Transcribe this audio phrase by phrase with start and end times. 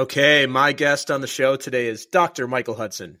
[0.00, 2.48] Okay, my guest on the show today is Dr.
[2.48, 3.18] Michael Hudson,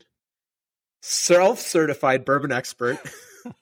[1.02, 2.98] self certified bourbon expert.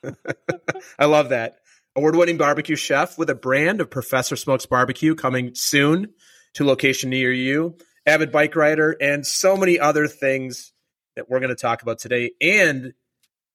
[1.01, 1.57] I love that.
[1.97, 6.15] Award winning barbecue chef with a brand of Professor Smokes Barbecue coming soon
[6.55, 7.77] to location near you,
[8.07, 10.73] avid bike rider, and so many other things
[11.17, 12.31] that we're going to talk about today.
[12.41, 12.93] And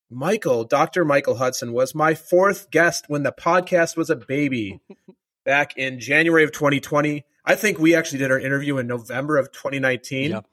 [0.10, 1.06] Michael, Dr.
[1.06, 4.82] Michael Hudson, was my fourth guest when the podcast was a baby
[5.46, 7.24] back in January of 2020.
[7.46, 10.32] I think we actually did our interview in November of 2019.
[10.32, 10.46] Yep.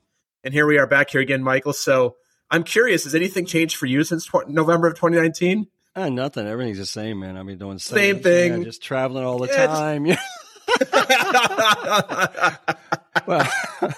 [0.44, 1.72] And here we are back here again, Michael.
[1.72, 2.16] So
[2.50, 5.66] I'm curious, has anything changed for you since tw- November of 2019?
[5.94, 6.46] Uh, nothing.
[6.46, 7.36] Everything's the same, man.
[7.36, 8.58] I mean, doing the Same same, thing.
[8.58, 10.06] Yeah, just traveling all the Yeah, time.
[10.06, 10.20] Yeah.
[13.26, 13.48] well,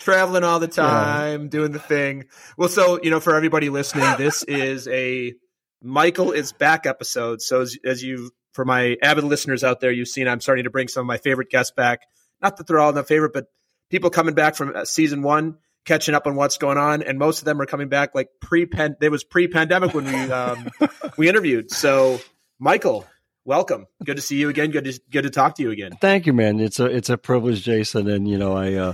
[0.00, 2.24] Traveling all the time, doing the thing.
[2.56, 5.34] Well, so, you know, for everybody listening, this is a
[5.82, 7.42] Michael is back episode.
[7.42, 10.70] So as, as you, for my avid listeners out there, you've seen I'm starting to
[10.70, 12.00] bring some of my favorite guests back.
[12.42, 13.46] Not that they're all the favorite, but
[13.90, 17.02] people coming back from uh, season one, catching up on what's going on.
[17.02, 18.96] And most of them are coming back like pre-pen.
[19.00, 20.68] It was pre-pandemic when we, um,
[21.16, 21.70] we interviewed.
[21.70, 22.20] So
[22.58, 23.06] Michael,
[23.44, 23.86] welcome.
[24.04, 24.70] Good to see you again.
[24.70, 25.92] Good to, good to talk to you again.
[26.00, 26.60] thank you, man.
[26.60, 28.08] It's a it's a privilege, Jason.
[28.08, 28.92] And you know, I uh,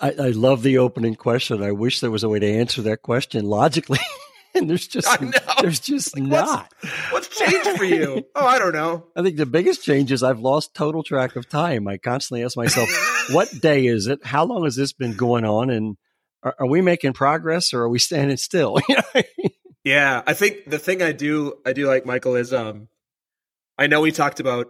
[0.00, 1.62] I, I love the opening question.
[1.62, 4.00] I wish there was a way to answer that question logically,
[4.56, 5.08] and there's just
[5.60, 6.72] there's just Like, not.
[7.10, 8.24] What's changed for you?
[8.34, 9.06] Oh, I don't know.
[9.16, 11.88] I think the biggest change is I've lost total track of time.
[11.88, 12.88] I constantly ask myself,
[13.32, 14.24] what day is it?
[14.24, 15.70] How long has this been going on?
[15.70, 15.96] And
[16.42, 18.78] are, are we making progress or are we standing still?
[19.84, 22.88] Yeah, I think the thing I do I do like Michael is um
[23.76, 24.68] I know we talked about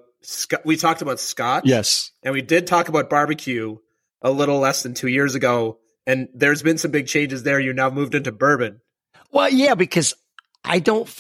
[0.65, 1.63] we talked about scotch.
[1.67, 2.11] yes.
[2.25, 3.77] And we did talk about barbecue
[4.23, 7.61] a little less than 2 years ago and there's been some big changes there.
[7.61, 8.81] You now moved into bourbon.
[9.35, 10.15] Well, yeah, because
[10.65, 11.11] I don't,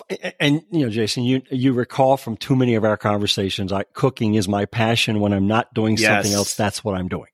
[0.40, 4.36] and you know, Jason, you you recall from too many of our conversations, I, cooking
[4.36, 5.20] is my passion.
[5.20, 7.26] When I'm not doing something else, that's what I'm doing.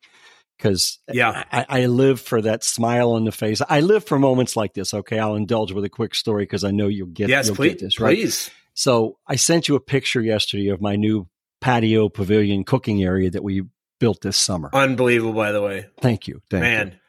[0.57, 1.45] Because Yeah.
[1.53, 3.63] I, I live for that smile on the face.
[3.67, 4.93] I live for moments like this.
[4.93, 7.71] Okay, I'll indulge with a quick story because I know you'll get yes, you'll please.
[7.75, 8.17] get this right.
[8.17, 8.51] Please.
[8.75, 11.29] So I sent you a picture yesterday of my new
[11.61, 13.63] patio pavilion cooking area that we
[13.99, 14.71] built this summer.
[14.73, 15.87] Unbelievable by the way.
[16.01, 16.89] Thank you, thank Man.
[16.89, 17.00] you.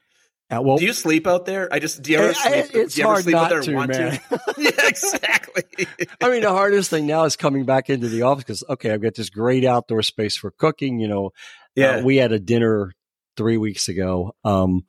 [0.52, 1.70] Uh, well, do you sleep out there?
[1.72, 2.76] I just do you ever I- I- sleep?
[2.76, 4.12] it's do you hard sleep out not there to, want man.
[4.12, 4.40] to?
[4.58, 5.88] yeah, exactly.
[6.22, 9.02] I mean, the hardest thing now is coming back into the office because, okay, I've
[9.02, 11.00] got this great outdoor space for cooking.
[11.00, 11.32] You know,
[11.76, 11.98] yeah.
[11.98, 12.92] Uh, we had a dinner
[13.38, 14.82] three weeks ago, um,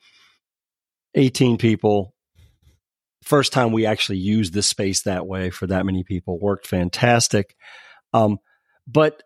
[1.15, 2.15] 18 people.
[3.23, 7.55] First time we actually used the space that way for that many people worked fantastic.
[8.13, 8.39] Um,
[8.89, 9.23] but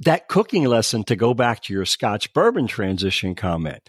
[0.00, 3.82] that cooking lesson to go back to your Scotch bourbon transition comment,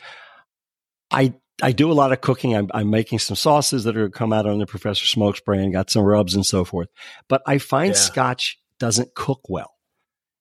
[1.12, 2.56] I I do a lot of cooking.
[2.56, 5.40] I'm, I'm making some sauces that are going to come out on the Professor Smokes
[5.40, 6.90] brand, got some rubs and so forth.
[7.28, 8.00] But I find Yeah.
[8.00, 9.74] Scotch doesn't cook well.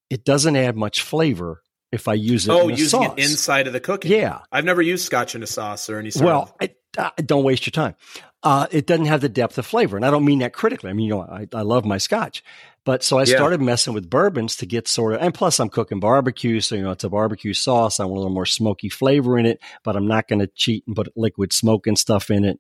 [0.09, 3.15] It doesn't add much flavor if I use it oh, in a using sauce.
[3.17, 4.13] it inside of the cooking.
[4.13, 4.41] Yeah.
[4.51, 7.45] I've never used scotch in a sauce or any sort Well, of I, I, don't
[7.45, 7.95] waste your time.
[8.43, 9.97] Uh, it doesn't have the depth of flavor.
[9.97, 10.91] And I don't mean that critically.
[10.91, 12.43] I mean, you know, I, I love my scotch.
[12.85, 13.37] But so I Yeah.
[13.37, 16.61] started messing with bourbons to get sort of, and plus I'm cooking barbecue.
[16.61, 18.01] So, you know, it's a barbecue sauce.
[18.01, 20.85] I want a little more smoky flavor in it, but I'm not going to cheat
[20.87, 22.59] and put liquid smoke and stuff in it.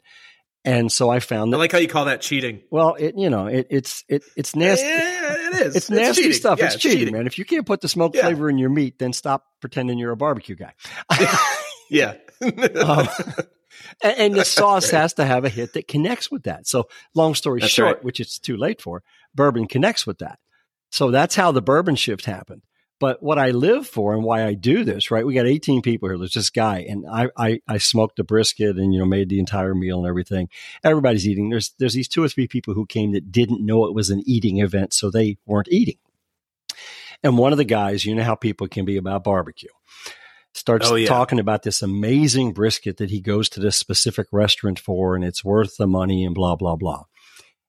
[0.62, 1.56] And so I found that.
[1.56, 2.60] I like how you call that cheating.
[2.70, 4.86] well, it, you know, it, it's, it, it's nasty.
[4.86, 5.76] Yeah, it is.
[5.76, 6.36] It's nasty cheating.
[6.36, 6.58] stuff.
[6.58, 7.26] Yeah, it's cheating, man.
[7.26, 10.16] If you can't put the smoke flavor in your meat, then stop pretending you're a
[10.18, 10.74] barbecue guy.
[11.90, 12.14] Yeah.
[12.40, 13.08] Um,
[14.02, 16.66] and, and the sauce has to have a hit that connects with that.
[16.66, 18.04] So, long story That's short, right.
[18.04, 19.02] which it's too late for,
[19.34, 20.38] bourbon connects with that.
[20.90, 22.62] So that's how the bourbon shift happened.
[22.98, 25.24] But what I live for and why I do this, right?
[25.24, 26.18] We got 18 people here.
[26.18, 29.38] There's this guy, and I, I, I smoked a brisket and you know made the
[29.38, 30.50] entire meal and everything.
[30.84, 31.48] Everybody's eating.
[31.48, 34.22] There's there's these two or three people who came that didn't know it was an
[34.26, 35.96] eating event, so they weren't eating.
[37.22, 39.70] And one of the guys, you know how people can be about barbecue,
[40.54, 41.06] starts Oh, yeah.
[41.08, 45.44] talking about this amazing brisket that he goes to this specific restaurant for, and it's
[45.44, 47.04] worth the money, and blah blah blah.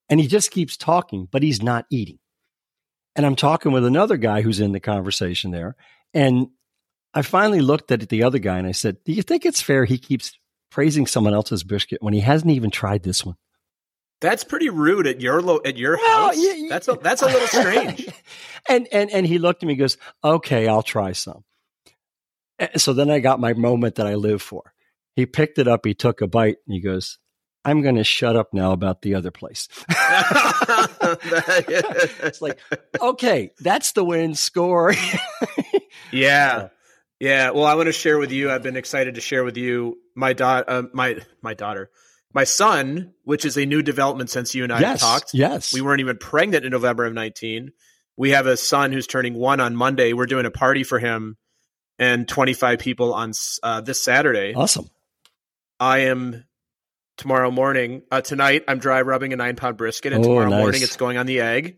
[0.09, 2.19] And he just keeps talking, but he's not eating.
[3.15, 5.75] And I'm talking with another guy who's in the conversation there,
[6.13, 6.47] and
[7.13, 9.85] I finally looked at the other guy and I said, "Do you think it's fair
[9.85, 10.37] he keeps
[10.69, 13.35] praising someone else's brisket when he hasn't even tried this one?"
[14.21, 16.35] That's pretty rude at your lo- at your Well, house.
[16.37, 16.67] yeah.
[16.69, 18.07] That's a, that's a little strange.
[18.69, 21.43] and and and he looked at me and goes, "Okay, I'll try some."
[22.77, 24.73] So then I got my moment that I live for.
[25.15, 27.17] He picked it up, he took a bite, and he goes,
[27.65, 29.67] "I'm going to shut up now about the other place."
[32.19, 32.59] it's like,
[32.99, 34.93] okay, that's the win score.
[36.11, 36.69] yeah,
[37.19, 37.49] yeah.
[37.51, 38.49] Well, I want to share with you.
[38.51, 41.89] I've been excited to share with you my daughter, uh, my my daughter,
[42.33, 45.33] my son, which is a new development since you and I have yes, talked.
[45.33, 47.71] yes, We weren't even pregnant in November of 19.
[48.17, 50.13] We have a son who's turning one on Monday.
[50.13, 51.37] We're doing a party for him
[52.01, 53.31] and 25 people on
[53.63, 54.53] uh, this Saturday.
[54.55, 54.89] awesome.
[55.79, 56.43] I am
[57.17, 58.01] tomorrow morning.
[58.11, 60.59] Uh, tonight, I'm dry rubbing a nine pound brisket, and Oh, tomorrow nice.
[60.59, 61.77] morning it's going on the egg.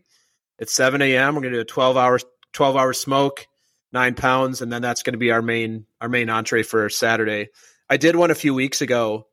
[0.58, 1.34] It's seven a.m.
[1.34, 2.18] We're going to do a twelve hour
[2.52, 3.46] twelve hour smoke,
[3.92, 7.48] nine pounds, and then that's going to be our main our main entree for Saturday.
[7.90, 9.26] I did one a few weeks ago,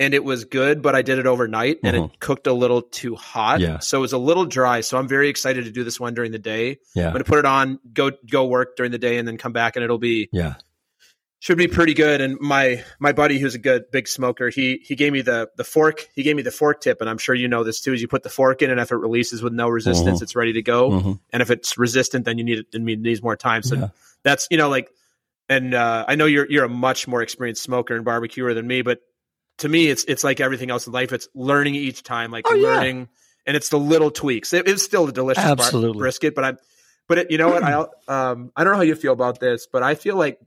[0.00, 2.04] and it was good, but I did it overnight, and Mhm.
[2.14, 3.60] it cooked a little too hot.
[3.60, 3.78] Yeah.
[3.78, 4.80] so it was a little dry.
[4.80, 6.78] So I'm very excited to do this one during the day.
[6.94, 7.06] Yeah.
[7.06, 9.52] I'm going to put it on, go go work during the day, and then come
[9.52, 10.54] back, and it'll be Yeah.
[11.40, 12.20] should be pretty good.
[12.20, 15.64] And my my buddy, who's a good big smoker, he he gave me the the
[15.64, 16.08] fork.
[16.14, 17.92] He gave me the fork tip, and I'm sure you know this too.
[17.92, 20.22] Is you put the fork in, and if it releases with no resistance, Mhm.
[20.22, 20.90] it's ready to go.
[20.90, 21.20] Mhm.
[21.32, 22.66] And if it's resistant, then you need it.
[22.72, 23.62] It needs more time.
[23.62, 23.88] So Yeah.
[24.24, 24.88] that's you know like,
[25.48, 28.80] and uh, I know you're you're a much more experienced smoker and barbecuer than me,
[28.82, 29.00] but
[29.58, 31.12] to me, it's it's like everything else in life.
[31.12, 32.68] It's learning each time, like Oh, yeah.
[32.68, 33.08] learning,
[33.46, 34.52] and it's the little tweaks.
[34.52, 35.98] It, it's still a delicious Absolutely.
[35.98, 36.58] brisket, but I'm.
[37.06, 37.62] But it, you know what?
[37.62, 37.72] I
[38.08, 40.40] um I don't know how you feel about this, but I feel like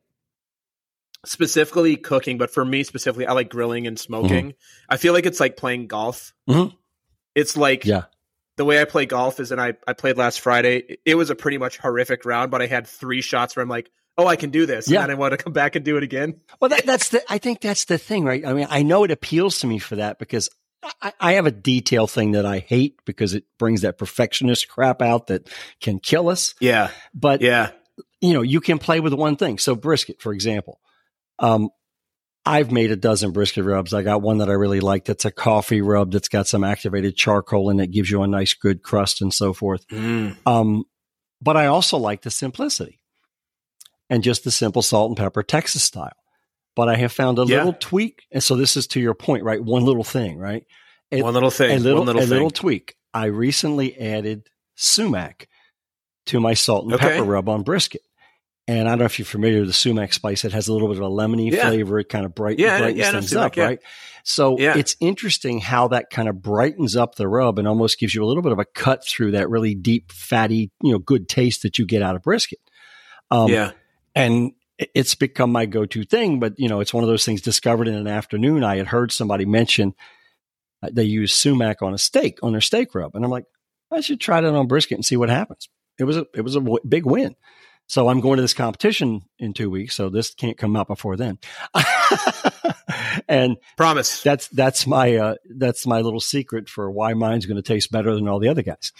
[1.25, 4.53] specifically cooking, but for me specifically, I like grilling and smoking.
[4.87, 6.33] I feel like it's like playing golf.
[6.49, 6.73] Mhm.
[7.35, 8.03] It's like Yeah.
[8.55, 10.97] the way I play golf is, and I, I played last Friday.
[11.05, 13.89] It was a pretty much horrific round, but I had three shots where I'm like,
[14.17, 14.89] oh, I can do this.
[14.89, 15.03] Yeah.
[15.03, 16.39] And I want to come back and do it again.
[16.59, 17.21] Well, that, that's the.
[17.31, 18.45] I think that's the thing, right?
[18.45, 20.49] I mean, I know it appeals to me for that because
[21.01, 25.01] I, I have a detail thing that I hate because it brings that perfectionist crap
[25.01, 25.49] out that
[25.81, 26.55] can kill us.
[26.59, 26.91] Yeah.
[27.13, 27.71] But Yeah.
[28.21, 29.57] you know, you can play with one thing.
[29.57, 30.79] So brisket, for example,
[31.39, 31.69] um,
[32.45, 33.93] I've made a dozen brisket rubs.
[33.93, 35.03] I got one that I really like.
[35.03, 38.53] That's a coffee rub that's got some activated charcoal in it, gives you a nice
[38.53, 39.85] good crust and so forth.
[40.45, 40.85] Um,
[41.41, 43.01] but I also like the simplicity
[44.09, 46.11] and just the simple salt and pepper Texas style.
[46.75, 47.57] But I have found a Yeah.
[47.57, 48.23] little tweak.
[48.31, 49.63] And so this is to your point, right?
[49.63, 50.63] One little thing, right?
[51.11, 51.71] It- one little thing.
[51.77, 52.31] a little, one little a thing.
[52.33, 52.95] little tweak.
[53.13, 55.47] I recently added sumac
[56.27, 57.07] to my salt and Okay.
[57.09, 58.01] pepper rub on brisket.
[58.67, 60.43] And I don't know if you're familiar with the sumac spice.
[60.43, 61.69] It has a little bit of a lemony Yeah.
[61.69, 61.99] flavor.
[61.99, 63.79] It kind of bright, Yeah, brightens yeah, things sumac, up, right?
[64.25, 68.23] So it's interesting how that kind of brightens up the rub and almost gives you
[68.23, 71.61] a little bit of a cut through that really deep, fatty, you know, good taste
[71.63, 72.59] that you get out of brisket.
[73.31, 73.71] Um, yeah.
[74.17, 76.39] And it's become my go-to thing.
[76.39, 78.63] But you know, it's one of those things discovered in an afternoon.
[78.63, 79.93] I had heard somebody mention
[80.83, 83.45] uh, they use sumac on a steak on their steak rub, and I'm like,
[83.91, 85.69] I should try that on brisket and see what happens.
[85.99, 87.35] It was a it was a w- big win.
[87.89, 89.95] So I'm going to this competition in two weeks.
[89.95, 91.39] So this can't come out before then.
[93.29, 94.23] and Promise.
[94.23, 98.13] that's that's my uh, that's my little secret for why mine's going to taste better
[98.13, 98.91] than all the other guys.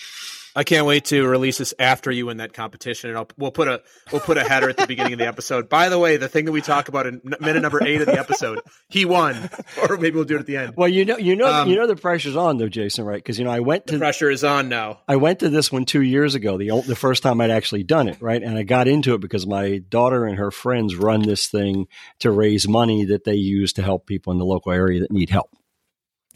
[0.57, 3.67] I can't wait to release this after you win that competition, and I'll, we'll put
[3.67, 5.69] a we'll put a header at the beginning of the episode.
[5.69, 8.17] By the way, the thing that we talk about in minute number eight of the
[8.19, 9.51] episode, he won,
[9.87, 10.73] or maybe we'll do it at the end.
[10.75, 13.17] Well, you know, you know, Um, you know, the pressure's on though, Jason, right?
[13.17, 15.01] Because you know, I went The to pressure is on now.
[15.07, 18.07] I went to this one two years ago, the the first time I'd actually done
[18.07, 18.41] it, right?
[18.41, 21.87] And I got into it because my daughter and her friends run this thing
[22.19, 25.29] to raise money that they use to help people in the local area that need
[25.29, 25.51] help.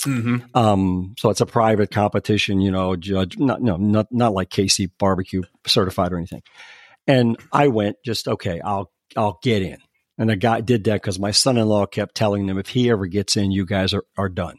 [0.03, 0.57] Mm-hmm.
[0.57, 4.91] Um, so it's a private competition, you know, judge, not, no, not, not like KC
[4.97, 6.41] barbecue certified or anything.
[7.07, 9.77] And I went just, okay, I'll, I'll get in.
[10.17, 13.37] And the guy did that because my son-in-law kept telling them, if he ever gets
[13.37, 14.57] in, you guys are, are done.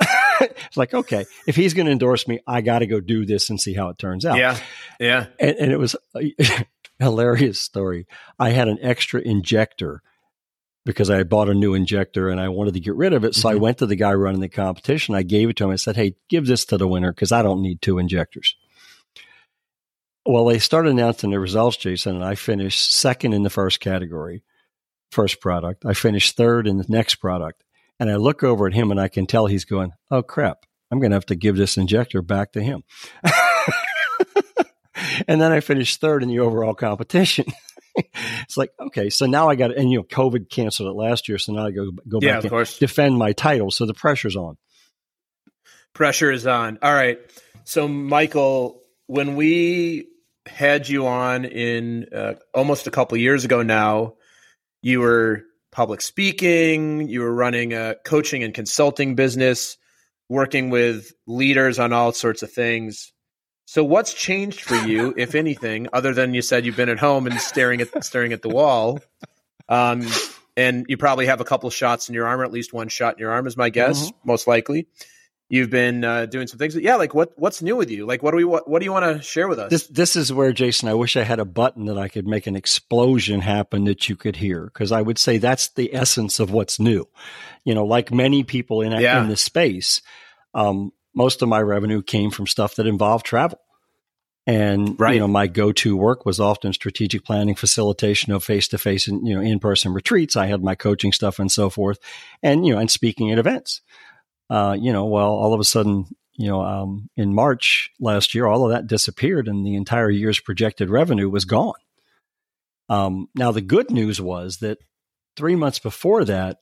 [0.40, 3.50] it's like, okay, if he's going to endorse me, I got to go do this
[3.50, 4.38] and see how it turns out.
[4.38, 4.58] Yeah,
[4.98, 5.26] yeah.
[5.38, 6.32] And, and it was a
[6.98, 8.06] hilarious story.
[8.38, 10.02] I had an extra injector
[10.84, 13.34] because I bought a new injector and I wanted to get rid of it.
[13.34, 13.60] So I Mhm.
[13.60, 15.14] went to the guy running the competition.
[15.14, 15.70] I gave it to him.
[15.70, 18.56] I said, Hey, give this to the winner because I don't need two injectors.
[20.26, 24.42] Well, they started announcing the results, Jason, and I finished second in the first category,
[25.10, 25.84] first product.
[25.86, 27.64] I finished third in the next product.
[28.00, 31.00] And I look over at him and I can tell he's going, Oh crap, I'm
[31.00, 32.84] going to have to give this injector back to him.
[35.26, 37.46] and then I finished third in the overall competition.
[38.42, 41.38] it's like, okay, so now I got and you know, COVID canceled it last year,
[41.38, 42.78] so now I go go Yeah, back and course.
[42.78, 43.70] defend my title.
[43.70, 44.56] So the pressure's on.
[45.94, 46.78] Pressure is on.
[46.82, 47.18] All right.
[47.64, 50.06] So, Michael, when we
[50.46, 54.14] had you on in uh, almost a couple years ago now,
[54.82, 59.76] you were public speaking, you were running a coaching and consulting business,
[60.28, 63.12] working with leaders on all sorts of things.
[63.70, 67.26] So, what's changed for you, if anything, other than you said you've been at home
[67.26, 68.98] and staring at staring at the wall?
[69.68, 70.06] Um,
[70.56, 73.16] and you probably have a couple shots in your arm, or at least one shot
[73.16, 74.88] in your arm, is my guess, most likely.
[75.50, 76.76] You've been uh, doing some things.
[76.76, 78.06] Yeah, like what what's new with you?
[78.06, 79.68] Like what do we what, what do you want to share with us?
[79.68, 80.88] This this is where Jason.
[80.88, 84.16] I wish I had a button that I could make an explosion happen that you
[84.16, 87.06] could hear because I would say that's the essence of what's new.
[87.64, 89.22] You know, like many people in Yeah.
[89.22, 90.00] in this space,
[90.54, 93.58] um, most of my revenue came from stuff that involved travel.
[94.46, 95.14] And Right.
[95.14, 99.42] you know, my go-to work was often strategic planning, facilitation of face-to-face and you know
[99.42, 100.36] in-person retreats.
[100.36, 101.98] I had my coaching stuff and so forth,
[102.42, 103.82] and you know, and speaking at events.
[104.48, 106.06] Uh, you know, well, all of a sudden,
[106.38, 110.40] you know, um, in March last year, all of that disappeared, and the entire year's
[110.40, 111.80] projected revenue was gone.
[112.88, 114.78] Um, now, the good news was that
[115.36, 116.58] three months before that,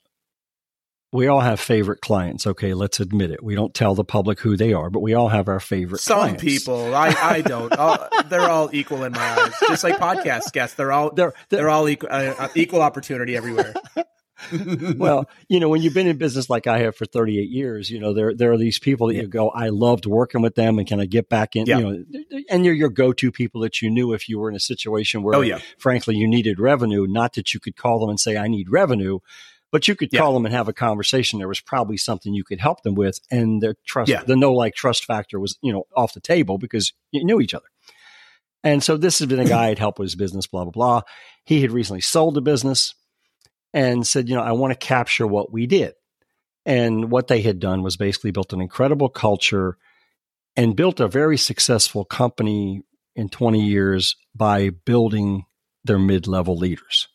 [1.17, 2.47] we all have favorite clients.
[2.47, 3.43] Okay, let's admit it.
[3.43, 6.19] We don't tell the public who they are, but we all have our favorite Some
[6.19, 6.43] clients.
[6.43, 7.73] people, I, I don't.
[8.29, 9.53] They're all equal in my eyes.
[9.69, 13.37] Just like podcast guests, they're all They're, they're, they're all equal, uh, uh, equal opportunity
[13.37, 13.75] everywhere.
[14.97, 17.99] well, you know, when you've been in business like I have for 38 years, you
[17.99, 19.23] know, there there are these people that Yeah.
[19.23, 21.65] you go, I loved working with them, and can I get back in?
[21.67, 21.79] Yeah.
[21.79, 24.61] You know, and you're your go-to people that you knew if you were in a
[24.61, 27.07] situation where, oh yeah, frankly, you needed revenue.
[27.09, 29.21] Not that you could call them and say, I need revenue,
[29.73, 30.21] but you could Yeah.
[30.21, 31.39] call them and have a conversation.
[31.39, 34.23] There was probably something you could help them with, and their trust, Yeah.
[34.23, 37.55] the no like trust factor was, you know, off the table because you knew each
[37.55, 37.67] other.
[38.65, 41.03] And so this has been a guy I'd helped with his business, blah blah blah.
[41.45, 42.95] He had recently sold the business
[43.73, 45.95] and said, you know, I want to capture what we did.
[46.65, 49.77] And what they had done was basically built an incredible culture
[50.57, 52.83] and built a very successful company
[53.15, 55.45] in 20 years by building
[55.85, 57.07] their mid level leaders.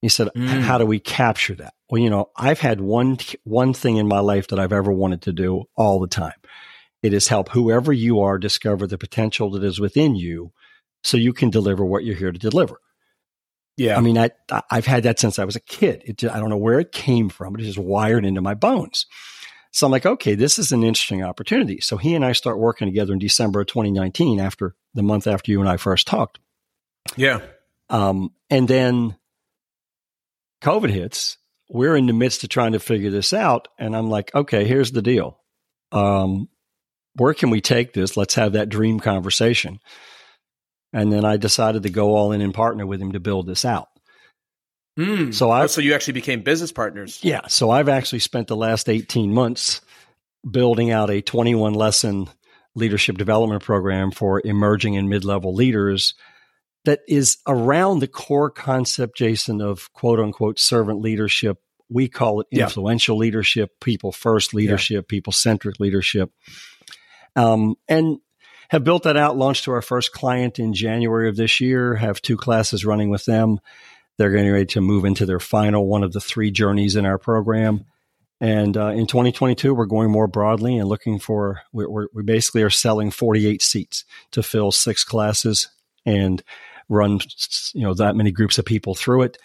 [0.00, 0.60] He said, Mm.
[0.60, 4.20] "How do we capture that?" Well, you know, I've had one one thing in my
[4.20, 6.34] life that I've ever wanted to do all the time.
[7.02, 10.52] It is help whoever you are discover the potential that is within you,
[11.02, 12.80] so you can deliver what you're here to deliver.
[13.76, 13.96] yeah.
[13.96, 14.30] I mean, I
[14.70, 16.02] I've had that since I was a kid.
[16.04, 19.06] It I don't know where it came from, but it's just wired into my bones.
[19.70, 21.80] So I'm like, okay, this is an interesting opportunity.
[21.80, 25.52] So he and I start working together in December of 2019, after the month after
[25.52, 26.38] you and I first talked.
[27.16, 27.40] yeah.
[27.90, 29.16] Um, and then
[30.62, 31.36] COVID hits.
[31.68, 33.68] We're in the midst of trying to figure this out.
[33.78, 35.38] And I'm like, okay, here's the deal.
[35.92, 36.48] Um,
[37.14, 38.16] where can we take this?
[38.16, 39.80] Let's have that dream conversation.
[40.92, 43.64] And then I decided to go all in and partner with him to build this
[43.64, 43.88] out.
[44.98, 45.34] Mm.
[45.34, 47.20] So I- oh, so you actually became business partners.
[47.22, 47.46] Yeah.
[47.48, 49.80] So I've actually spent the last 18 months
[50.48, 52.28] building out a 21 lesson
[52.74, 56.14] leadership development program for emerging and mid level leaders
[56.88, 61.58] that is around the core concept, Jason, of quote unquote servant leadership.
[61.90, 62.64] We call it Yeah.
[62.64, 66.30] influential leadership, people first leadership, people centric leadership.
[67.36, 68.20] Um, and
[68.70, 72.22] have built that out, launched to our first client in January of this year, have
[72.22, 73.58] two classes running with them.
[74.16, 77.18] They're getting ready to move into their final one of the three journeys in our
[77.18, 77.84] program.
[78.40, 82.70] And uh, in 2022, we're going more broadly and looking for, we're, we basically are
[82.70, 85.68] selling 48 seats to fill six classes
[86.06, 86.42] and
[86.88, 87.20] run,
[87.74, 89.38] you know, that many groups of people through it.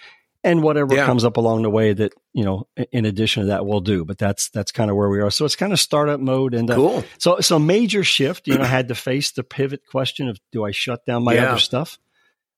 [0.46, 1.06] And whatever Yeah.
[1.06, 4.04] comes up along the way that, you know, in addition to that, we'll do.
[4.04, 5.32] But that's, that's kind of where we are.
[5.32, 6.54] So it's kind of startup mode.
[6.54, 7.06] And uh, Cool.
[7.18, 10.66] so, so major shift, you know, I had to face the pivot question of do
[10.66, 11.52] I shut down my Yeah.
[11.52, 11.98] other stuff?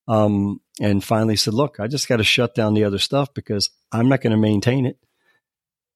[0.08, 3.70] Um, and finally said, look, I just got to shut down the other stuff because
[3.92, 4.98] I'm not going to maintain it.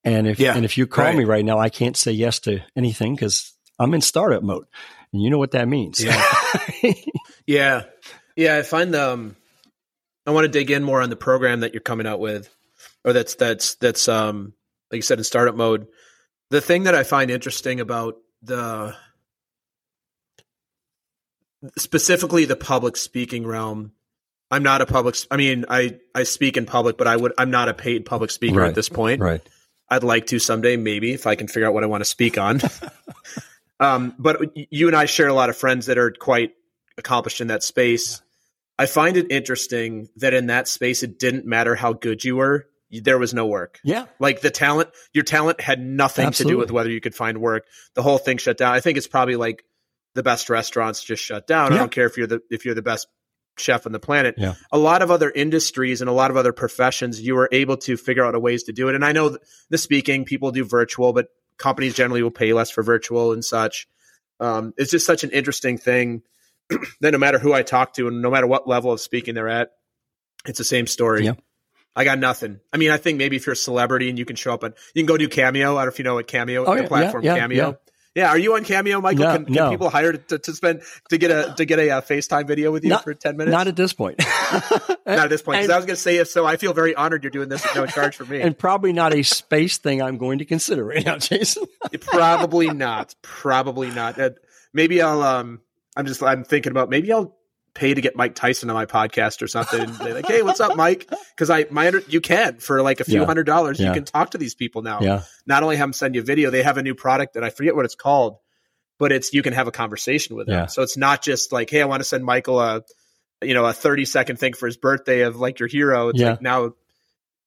[0.04, 1.18] And if, Yeah, and if you call right.
[1.18, 4.66] me right now, I can't say yes to anything because I'm in startup mode
[5.12, 6.04] and you know what that means.
[6.04, 6.24] Yeah.
[7.48, 7.86] Yeah.
[8.40, 8.58] Yeah.
[8.58, 9.36] I find um,
[10.26, 12.50] I want to dig in more on the program that you're coming out with,
[13.04, 14.54] or that's, that's, that's, um,
[14.92, 15.88] like you said, in startup mode.
[16.50, 18.96] The thing that I find interesting about the,
[21.78, 23.92] specifically the public speaking realm,
[24.52, 27.52] I'm not a public, I mean, I, I speak in public, but I would, I'm
[27.52, 28.70] not a paid public speaker Right.
[28.70, 29.22] at this point.
[29.22, 29.42] right.
[29.90, 32.38] I'd like to someday, maybe if I can figure out what I want to speak
[32.38, 32.62] on.
[33.80, 36.54] um, but you and I share a lot of friends that are quite
[36.98, 38.22] accomplished in that space.
[38.80, 42.66] I find it interesting that in that space, it didn't matter how good you were.
[42.90, 43.80] There was no work.
[43.84, 44.06] Yeah.
[44.20, 47.68] Like the talent, your talent had nothing to do with whether you could find work.
[47.94, 48.74] The whole thing shut down.
[48.74, 49.66] I think it's probably like
[50.16, 51.74] the best restaurants just shut down.
[51.74, 53.08] I don't care if you're the if you're the best
[53.58, 54.36] chef on the planet.
[54.38, 54.56] Yeah.
[54.72, 57.98] A lot of other industries and a lot of other professions, you were able to
[57.98, 58.96] figure out a ways to do it.
[58.96, 59.38] And I know
[59.70, 63.88] the speaking people do virtual, but companies generally will pay less for virtual and such.
[64.40, 66.24] Um, it's just such an interesting thing
[67.02, 69.50] that no matter who I talk to and no matter what level of speaking they're
[69.50, 69.72] at,
[70.46, 71.26] it's the same story.
[71.26, 71.34] Yeah.
[71.96, 72.60] I got nothing.
[72.72, 74.74] I mean, I think maybe if you're a celebrity and you can show up on,
[74.94, 75.76] you can go do Cameo.
[75.76, 77.70] I don't know if you know what Cameo, Oh, the yeah, platform yeah, Cameo.
[77.70, 77.74] yeah.
[78.16, 79.24] Yeah, are you on Cameo, Michael?
[79.24, 79.70] No, can, can no.
[79.70, 82.84] people hire to, to spend to get a to get a uh, FaceTime video with
[82.84, 83.54] you Not- for ten minutes?
[83.54, 84.20] Not at this point.
[84.52, 86.46] Not at this point, because I was going to say if so.
[86.46, 88.42] I feel very honored you're doing this at no charge for me.
[88.42, 91.66] and probably not a space thing I'm going to consider right now, Jason.
[92.02, 93.14] Probably not.
[93.22, 94.20] Probably not.
[94.20, 94.32] Uh,
[94.74, 95.22] maybe I'll.
[95.22, 95.62] Um,
[96.00, 96.24] I'm just.
[96.24, 97.36] I'm thinking about maybe I'll
[97.76, 99.88] pay to get Mike Tyson on my podcast or something.
[100.00, 101.08] Like, hey, what's up, Mike?
[101.36, 103.26] Because I my under- you can for like a few Yeah.
[103.26, 103.80] hundred dollars.
[103.80, 105.00] You can talk to these people now.
[105.02, 105.22] Yeah.
[105.46, 107.50] Not only have them send you a video, they have a new product that I
[107.52, 108.38] forget what it's called.
[108.98, 110.56] but it's you can have a conversation with them.
[110.56, 110.66] Yeah.
[110.66, 112.82] So it's not just like, hey, I want to send Michael a
[113.42, 116.10] you know a 30 second thing for his birthday of like your hero.
[116.10, 116.32] It's Yeah.
[116.32, 116.74] like now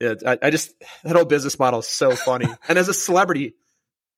[0.00, 0.73] I, I just
[1.04, 2.47] that whole business model is so funny.
[2.68, 3.54] and as a celebrity,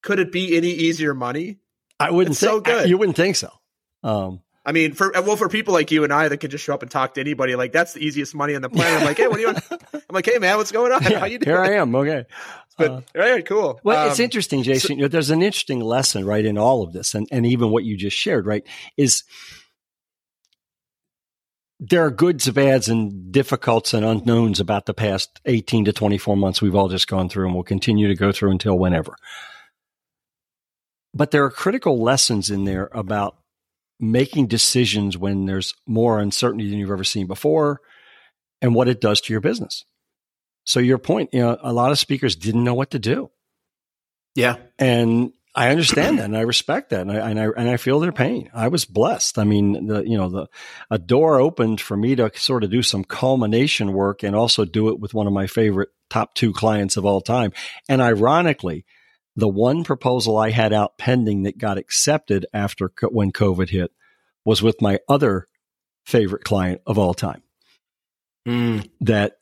[0.03, 1.59] could it be any easier money?
[1.99, 2.89] I wouldn't It's so think, good.
[2.89, 3.51] You wouldn't think so.
[4.05, 6.73] Um, I mean, for well, for people like you and I that can just show
[6.75, 9.01] up and talk to anybody, like that's the easiest money on the planet.
[9.01, 9.47] I'm like, hey, what do you?
[9.49, 9.65] Want?
[9.95, 11.03] I'm like, hey, man, what's going on?
[11.03, 11.55] yeah, How you doing?
[11.57, 11.95] here I am.
[11.95, 12.25] Okay.
[12.79, 13.81] But Uh, all right, cool.
[13.85, 14.97] Well, it's Um, interesting, Jason.
[14.97, 17.85] you know, there's an interesting lesson, right, in all of this, and, and even what
[17.85, 18.65] you just shared, right,
[18.97, 19.23] is
[21.79, 26.63] there are goods, bads, and difficulties and unknowns about the past 18 to 24 months
[26.63, 29.15] we've all just gone through and will continue to go through until whenever.
[31.13, 33.37] But there are critical lessons in there about
[34.01, 37.81] making decisions when there's more uncertainty than you've ever seen before
[38.61, 39.85] and what it does to your business.
[40.65, 43.31] So your point, you know, a lot of speakers didn't know what to do.
[44.35, 47.77] Yeah, And I understand that and I respect that and I, and I and I
[47.77, 48.51] feel their pain.
[48.53, 49.39] I was blessed.
[49.39, 50.47] I mean, the you know, the
[50.91, 54.89] a door opened for me to sort of do some culmination work and also do
[54.89, 57.53] it with one of my favorite top two clients of all time.
[57.89, 58.85] And ironically,
[59.37, 63.91] the one proposal I had out pending that got accepted after co- when COVID hit
[64.45, 65.49] was with my other
[66.07, 67.43] favorite client of all time
[69.01, 69.39] that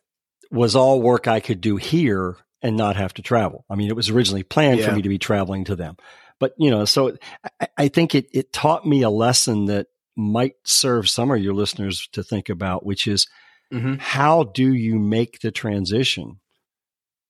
[0.51, 3.65] was all work I could do here and not have to travel.
[3.69, 5.97] I mean, it was originally planned for me to be traveling to them.
[6.39, 7.17] But, you know, so
[7.61, 11.55] I, I think it, it taught me a lesson that might serve some of your
[11.55, 13.27] listeners to think about, which is
[13.73, 13.99] Mhm.
[13.99, 16.41] how do you make the transition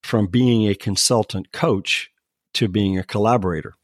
[0.03, 2.11] from being a consultant coach
[2.55, 3.75] to being a collaborator?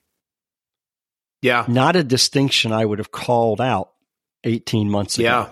[1.42, 3.90] yeah, Not a distinction I would have called out
[4.44, 5.24] 18 months ago.
[5.24, 5.48] yeah,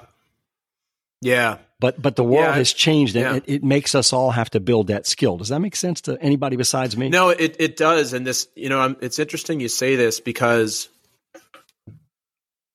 [1.21, 1.59] yeah.
[1.79, 3.35] But but the world Yeah, has changed, and yeah.
[3.37, 5.37] it, it makes us all have to build that skill.
[5.37, 7.11] Does that make sense to anybody besides me?
[7.11, 10.89] No, it it does, and this, you know, I'm, it's interesting you say this because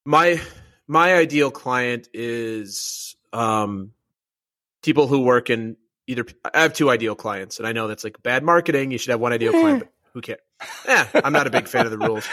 [0.05, 0.39] my
[0.87, 3.91] my ideal client is um,
[4.83, 5.77] people who work in
[6.07, 6.25] either.
[6.53, 8.91] I have two ideal clients, and I know that's like bad marketing.
[8.91, 10.39] You should have one ideal client, but who cares?
[10.87, 12.27] Eh, I'm not a big fan of the rules.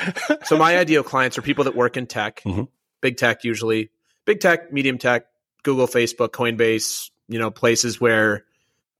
[0.44, 2.68] So my ideal clients are people that work in tech, Mhm.
[3.00, 3.90] big tech usually,
[4.24, 5.26] big tech, medium tech,
[5.62, 8.44] Google, Facebook, Coinbase, you know, places where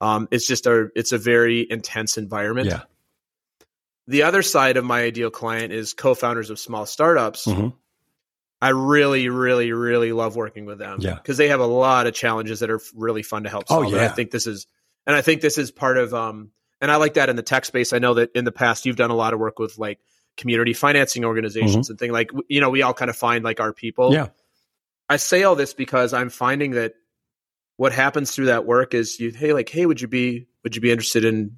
[0.01, 2.67] um, it's just a it's a very intense environment.
[2.67, 2.83] Yeah.
[4.07, 7.45] The other side of my ideal client is co-founders of small startups.
[7.45, 7.73] Mhm.
[8.61, 10.97] I really, really, really love working with them.
[11.01, 11.15] Yeah.
[11.15, 13.85] because they have a lot of challenges that are really fun to help solve.
[13.85, 13.93] Oh, solve.
[13.93, 14.67] And I think this is,
[15.05, 17.65] and I think this is part of, um, and I like that in the tech
[17.65, 17.93] space.
[17.93, 19.99] I know that in the past you've done a lot of work with like
[20.37, 23.73] community financing organizations and things like, you know, we all kind of find like our
[23.73, 24.05] people.
[24.11, 24.15] Mm-hmm.
[24.23, 24.27] Yeah.
[25.09, 26.93] I say all this because I'm finding that
[27.77, 30.81] what happens through that work is you, hey, like, hey, would you be, would you
[30.81, 31.57] be interested in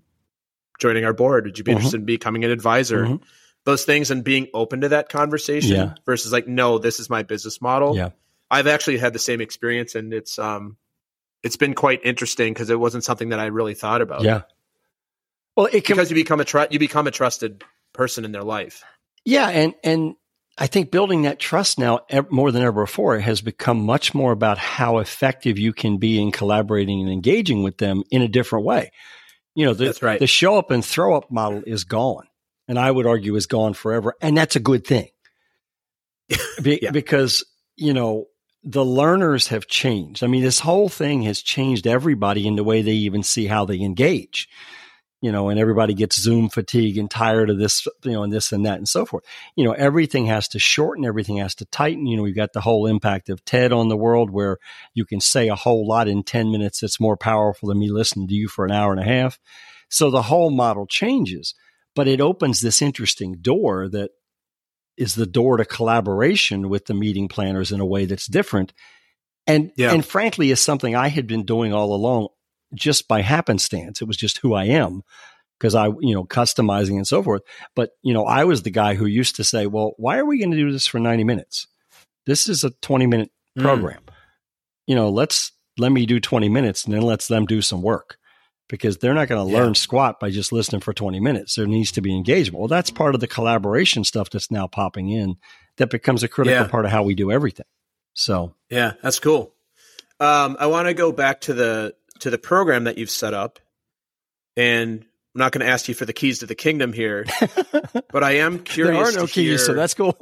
[0.79, 1.45] joining our board?
[1.45, 1.75] Would you be Mhm.
[1.75, 3.05] interested in becoming an advisor?
[3.05, 3.21] Mhm.
[3.65, 5.93] Those things and being open to that conversation Yeah.
[6.05, 7.95] versus like, no, this is my business model.
[7.95, 8.09] Yeah.
[8.49, 10.77] I've actually had the same experience and it's, um,
[11.43, 14.23] it's been quite interesting because it wasn't something that I really thought about.
[14.23, 14.41] Yeah.
[15.55, 15.95] Well, it can.
[15.95, 18.83] Because you become a tr- you become a trusted person in their life.
[19.25, 20.15] Yeah, and and
[20.57, 24.57] I think building that trust now more than ever before has become much more about
[24.57, 28.91] how effective you can be in collaborating and engaging with them in a different way.
[29.55, 30.19] You know, the, That's right.
[30.19, 32.27] the show up and throw up model is gone,
[32.67, 35.09] and I would argue is gone forever, and that's a good thing.
[36.61, 36.91] Be- Yeah.
[36.91, 37.43] Because
[37.75, 38.25] you know
[38.63, 40.23] the learners have changed.
[40.23, 43.65] I mean, this whole thing has changed everybody in the way they even see how
[43.65, 44.47] they engage.
[45.21, 48.51] You know, and everybody gets Zoom fatigue and tired of this, you know, and this
[48.51, 49.23] and that and so forth.
[49.55, 52.07] You know, everything has to shorten, everything has to tighten.
[52.07, 54.57] You know, we've got the whole impact of TED on the world where
[54.95, 58.27] you can say a whole lot in 10 minutes that's more powerful than me listening
[58.29, 59.39] to you for an hour and a half.
[59.89, 61.53] So the whole model changes,
[61.95, 64.11] but it opens this interesting door that
[64.97, 68.73] is the door to collaboration with the meeting planners in a way that's different.
[69.47, 69.93] And Yeah.
[69.93, 72.29] and frankly is something I had been doing all along
[72.75, 74.01] just by happenstance.
[74.01, 75.01] It was just who I am
[75.59, 77.41] because I, you know, customizing and so forth.
[77.75, 80.39] But, you know, I was the guy who used to say, well, why are we
[80.39, 81.67] going to do this for 90 minutes?
[82.25, 83.63] This is a 20 minute Mm.
[83.63, 84.01] program.
[84.87, 88.17] You know, let's let me do 20 minutes and then let's them do some work
[88.69, 89.59] because they're not going to Yeah.
[89.59, 91.55] learn squat by just listening for 20 minutes.
[91.55, 92.59] There needs to be engagement.
[92.59, 95.35] Well, that's part of the collaboration stuff that's now popping in
[95.77, 96.67] that becomes a critical Yeah.
[96.67, 97.65] part of how we do everything.
[98.13, 99.53] So, Yeah, that's cool.
[100.21, 103.59] Um, I want to go back to the to the program that you've set up,
[104.57, 105.01] and
[105.35, 107.25] I'm not going to ask you for the keys to the kingdom here,
[108.11, 108.97] but I am curious.
[108.97, 110.17] there are no to keys, so that's cool.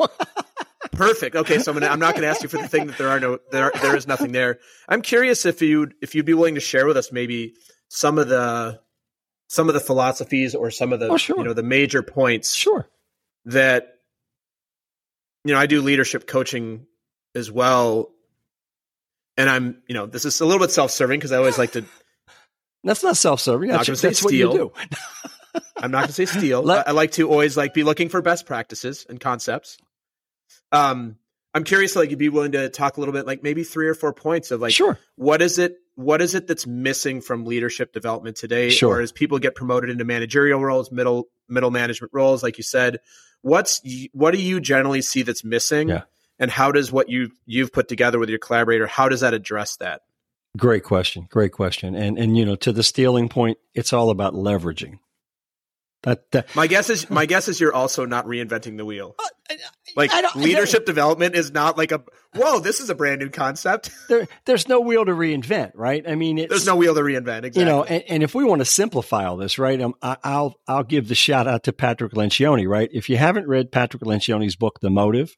[0.92, 1.36] perfect.
[1.36, 3.10] Okay, so I'm, gonna, I'm not going to ask you for the thing that there
[3.10, 4.60] are no there there is nothing there.
[4.88, 7.54] I'm curious if you if you'd be willing to share with us maybe
[7.90, 8.80] some of the
[9.48, 11.38] some of the philosophies or some of the Oh, sure.
[11.38, 12.88] you know the major points sure.
[13.46, 13.96] that
[15.46, 16.86] you know, I do leadership coaching
[17.34, 18.10] as well.
[19.39, 21.86] And I'm, you know, this is a little bit self-serving because I always like to.
[22.84, 23.69] That's not self-serving.
[23.69, 24.71] That's, just, that's what you do.
[25.78, 26.62] I'm not going to say steal.
[26.62, 29.78] Let, I, I like to always like be looking for best practices and concepts.
[30.73, 31.15] Um,
[31.54, 33.93] I'm curious, like, you'd be willing to talk a little bit, like maybe three or
[33.93, 35.78] four points of like, sure, what is it?
[35.95, 38.71] What is it that's missing from leadership development today?
[38.71, 38.97] Sure.
[38.97, 42.99] Or as people get promoted into managerial roles, middle middle management roles, like you said,
[43.41, 45.89] what's what do you generally see that's missing?
[45.89, 46.04] Yeah.
[46.39, 49.75] And how does what you you've put together with your collaborator, how does that address
[49.78, 50.02] that?
[50.58, 51.28] Great question.
[51.30, 51.95] Great question.
[51.95, 54.99] And and you know, to the stealing point, it's all about leveraging.
[56.04, 59.15] That, that, my guess is my guess is you're also not reinventing the wheel.
[59.19, 59.56] Uh,
[59.97, 62.02] like leadership development is not like a
[62.34, 63.91] whoa, this is a brand new concept.
[64.08, 66.08] There, there's no wheel to reinvent, right?
[66.08, 67.43] I mean, there's no wheel to reinvent.
[67.43, 67.60] Exactly.
[67.60, 69.80] You know, and, and if we want to simplify all this, right?
[69.80, 72.89] Um, I, I'll I'll give the shout out to Patrick Lencioni, right?
[72.93, 75.36] If you haven't read Patrick Lencioni's book, The Motive,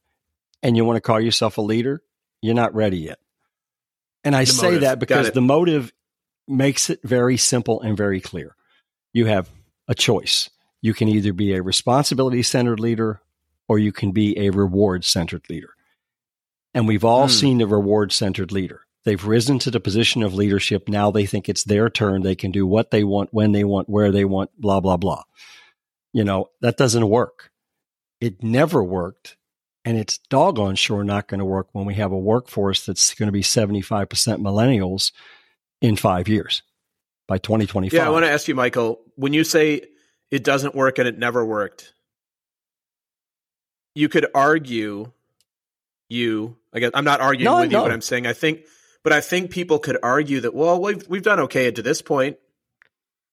[0.63, 2.03] and you want to call yourself a leader,
[2.41, 3.19] you're not ready yet.
[4.23, 4.81] And I the say motive.
[4.81, 5.91] that because the motive
[6.47, 8.55] makes it very simple and very clear.
[9.13, 9.49] You have
[9.87, 10.49] a choice.
[10.81, 13.21] You can either be a responsibility centered leader
[13.67, 15.69] or you can be a reward centered leader.
[16.73, 17.31] And we've all mm.
[17.31, 18.81] seen the reward centered leader.
[19.03, 20.87] They've risen to the position of leadership.
[20.87, 22.21] Now they think it's their turn.
[22.21, 25.23] They can do what they want, when they want, where they want, blah, blah, blah.
[26.13, 27.51] You know, that doesn't work.
[28.19, 29.37] It never worked.
[29.83, 33.27] And it's doggone sure not going to work when we have a workforce that's going
[33.27, 35.11] to be 75% millennials
[35.81, 36.61] in five years
[37.27, 37.97] by 2025.
[37.97, 39.81] Yeah, I want to ask you, Michael, when you say
[40.29, 41.93] it doesn't work and it never worked.
[43.93, 45.11] You could argue
[46.07, 48.65] you I guess I'm not arguing no, with you, but I'm saying I think
[49.03, 52.37] but I think people could argue that well we've we've done okay to this point.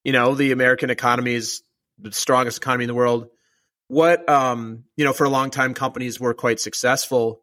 [0.03, 1.61] You know, the American economy is
[1.97, 3.29] the strongest economy in the world.
[3.89, 7.41] What um, you know, for a long time companies were quite successful.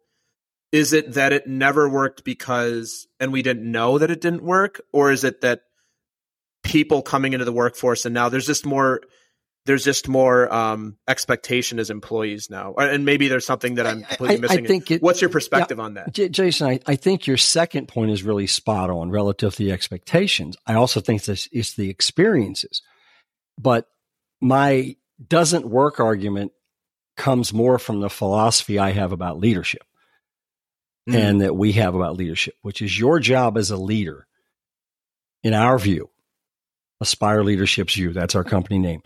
[0.72, 4.80] Is it that it never worked because and we didn't know that it didn't work
[4.92, 5.60] or is it that
[6.62, 9.00] people coming into the workforce and now there's just more
[9.66, 14.38] there's just more um, expectation as employees now, and maybe there's something that I'm completely
[14.38, 14.64] missing.
[14.64, 16.68] I think it, What's your perspective yeah, on that, J- Jason?
[16.68, 20.56] I, I, think your second point is really spot on relative to the expectations.
[20.66, 22.80] I also think this is the experiences,
[23.58, 23.88] but
[24.40, 26.52] my doesn't work argument
[27.16, 29.84] comes more from the philosophy I have about leadership,
[31.08, 31.14] mm.
[31.14, 34.26] and that we have about leadership, which is your job as a leader.
[35.42, 36.10] In our view,
[37.00, 38.12] Aspire Leadership's you.
[38.12, 39.02] That's our company name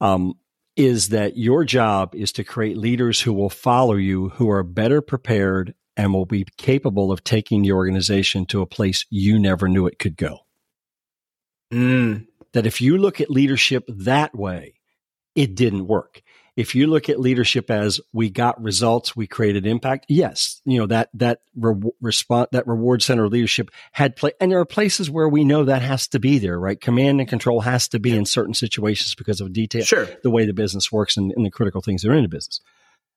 [0.00, 0.34] um,
[0.76, 5.00] is that your job is to create leaders who will follow you, who are better
[5.00, 9.86] prepared and will be capable of taking the organization to a place you never knew
[9.86, 10.40] it could go.
[11.72, 12.26] Mm.
[12.52, 14.74] That if you look at leadership that way,
[15.34, 16.22] it didn't work
[16.56, 20.06] if you look at leadership as we got results, we created impact.
[20.08, 24.60] Yes, you know that that re- response, that reward center leadership had play, and there
[24.60, 26.80] are places where we know that has to be there, right?
[26.80, 28.18] Command and control has to be yeah.
[28.18, 30.08] in certain situations because of detail, sure.
[30.22, 32.60] the way the business works and, and the critical things that are in the business.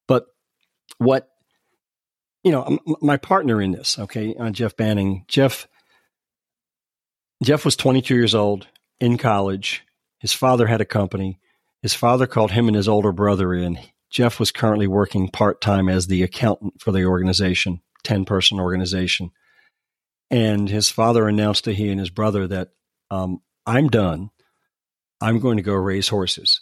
[0.07, 0.25] But
[0.97, 1.29] what
[2.43, 5.67] you know, my partner in this, okay, uh, Jeff Banning, Jeff,
[7.43, 8.67] Jeff was 22 years old
[8.99, 9.83] in college.
[10.19, 11.39] His father had a company
[11.81, 13.79] his father called him and his older brother in.
[14.09, 19.31] Jeff was currently working part time as the accountant for the organization, 10 person organization.
[20.29, 22.69] And his father announced to he and his brother that
[23.11, 24.29] um, I'm done.
[25.21, 26.61] I'm going to go raise horses.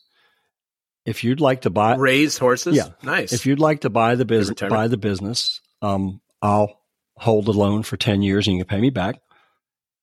[1.06, 3.32] If you'd like to buy raise horses, yeah, nice.
[3.32, 6.82] If you'd like to buy the business, buy the business, um, I'll
[7.16, 9.22] hold the loan for ten years and you can pay me back.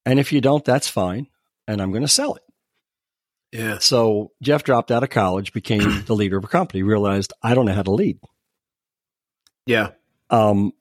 [0.07, 1.27] And if you don't, that's fine,
[1.67, 2.43] and I'm going to sell it.
[3.53, 3.79] Yeah.
[3.79, 7.67] So Jeff dropped out of college, became the leader of a company, realized I don't
[7.67, 8.19] know how to lead.
[9.67, 9.91] Yeah.
[10.31, 10.73] Um,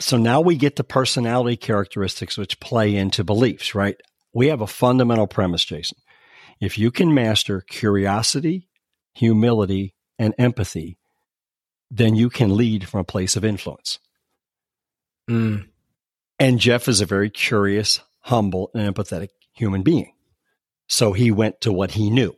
[0.00, 3.96] so now we get to personality characteristics which play into beliefs, right?
[4.32, 5.98] We have a fundamental premise, Jason.
[6.60, 8.68] If you can master curiosity,
[9.14, 10.98] humility, and empathy,
[11.90, 13.98] then you can lead from a place of influence.
[15.30, 15.68] Mm.
[16.38, 20.12] And Jeff is a very curious, humble, and empathetic human being.
[20.88, 22.36] So he went to what he knew.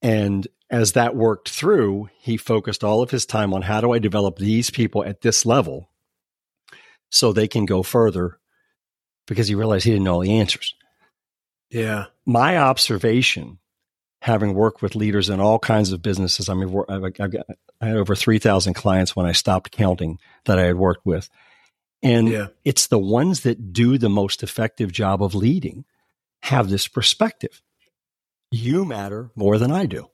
[0.00, 3.98] And as that worked through, he focused all of his time on how do I
[3.98, 5.90] develop these people at this level
[7.10, 8.38] so they can go further
[9.26, 10.74] because he realized he didn't know all the answers.
[11.70, 12.06] Yeah.
[12.26, 13.58] My observation,
[14.20, 17.46] having worked with leaders in all kinds of businesses, I mean, I've, I've got,
[17.80, 21.28] I had over 3,000 clients when I stopped counting that I had worked with.
[22.02, 22.46] And yeah.
[22.64, 25.84] it's the ones that do the most effective job of leading
[26.44, 27.62] have this perspective.
[28.50, 30.08] You matter more than I do.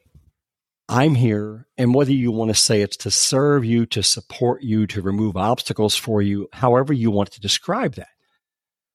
[0.89, 4.87] I'm here, and whether you want to say it's to serve you, to support you,
[4.89, 8.09] to remove obstacles for you, however you want to describe that.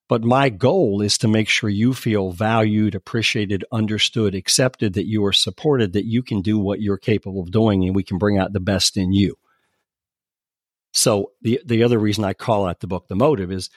[0.08, 5.26] But my goal is to make sure you feel valued, appreciated, understood, accepted, that you
[5.26, 8.38] are supported, that you can do what you're capable of doing, and we can bring
[8.38, 9.36] out the best in you.
[10.94, 13.70] So the the other reason I call out the book the motive is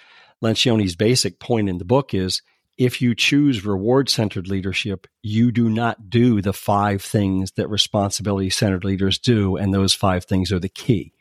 [0.45, 2.43] Lencioni's basic point in the book is
[2.79, 8.49] if you choose reward centered leadership, you do not do the five things that responsibility
[8.49, 9.57] centered leaders do.
[9.57, 11.13] And those five things are the key.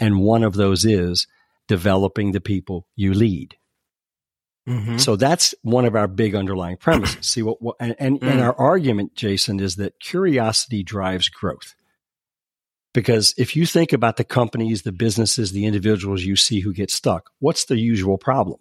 [0.00, 1.28] And one of those is
[1.68, 3.56] developing the people you lead.
[4.68, 4.98] Mm-hmm.
[4.98, 7.24] So that's one of our big underlying premises.
[7.26, 8.28] See what, what and, and, mm.
[8.28, 11.74] and our argument, Jason, is that curiosity drives growth.
[12.92, 16.90] Because if you think about the companies, the businesses, the individuals you see who get
[16.90, 18.58] stuck, what's the usual problem?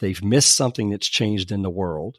[0.00, 2.18] They've missed something that's changed in the world.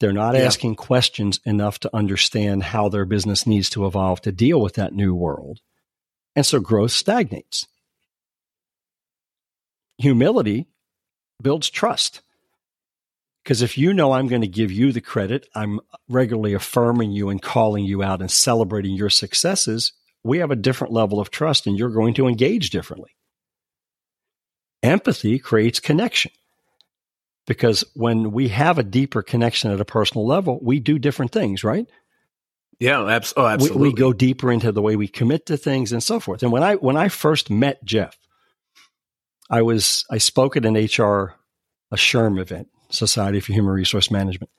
[0.00, 0.42] They're not yeah.
[0.42, 4.92] asking questions enough to understand how their business needs to evolve to deal with that
[4.92, 5.60] new world.
[6.34, 7.66] And so growth stagnates.
[9.98, 10.66] Humility
[11.40, 12.20] builds trust.
[13.42, 17.30] Because if you know I'm going to give you the credit, I'm regularly affirming you
[17.30, 19.92] and calling you out and celebrating your successes,
[20.24, 23.12] we have a different level of trust and you're going to engage differently.
[24.82, 26.32] Empathy creates connection
[27.46, 31.64] because when we have a deeper connection at a personal level, we do different things,
[31.64, 31.86] right?
[32.78, 33.82] Yeah, abs- oh, absolutely.
[33.82, 36.42] We, we, go deeper into the way we commit to things and so forth.
[36.42, 38.18] And when I when I first met Jeff,
[39.48, 41.34] I was I spoke at an HR
[41.92, 44.50] a SHRM event, Society for Human Resource Management,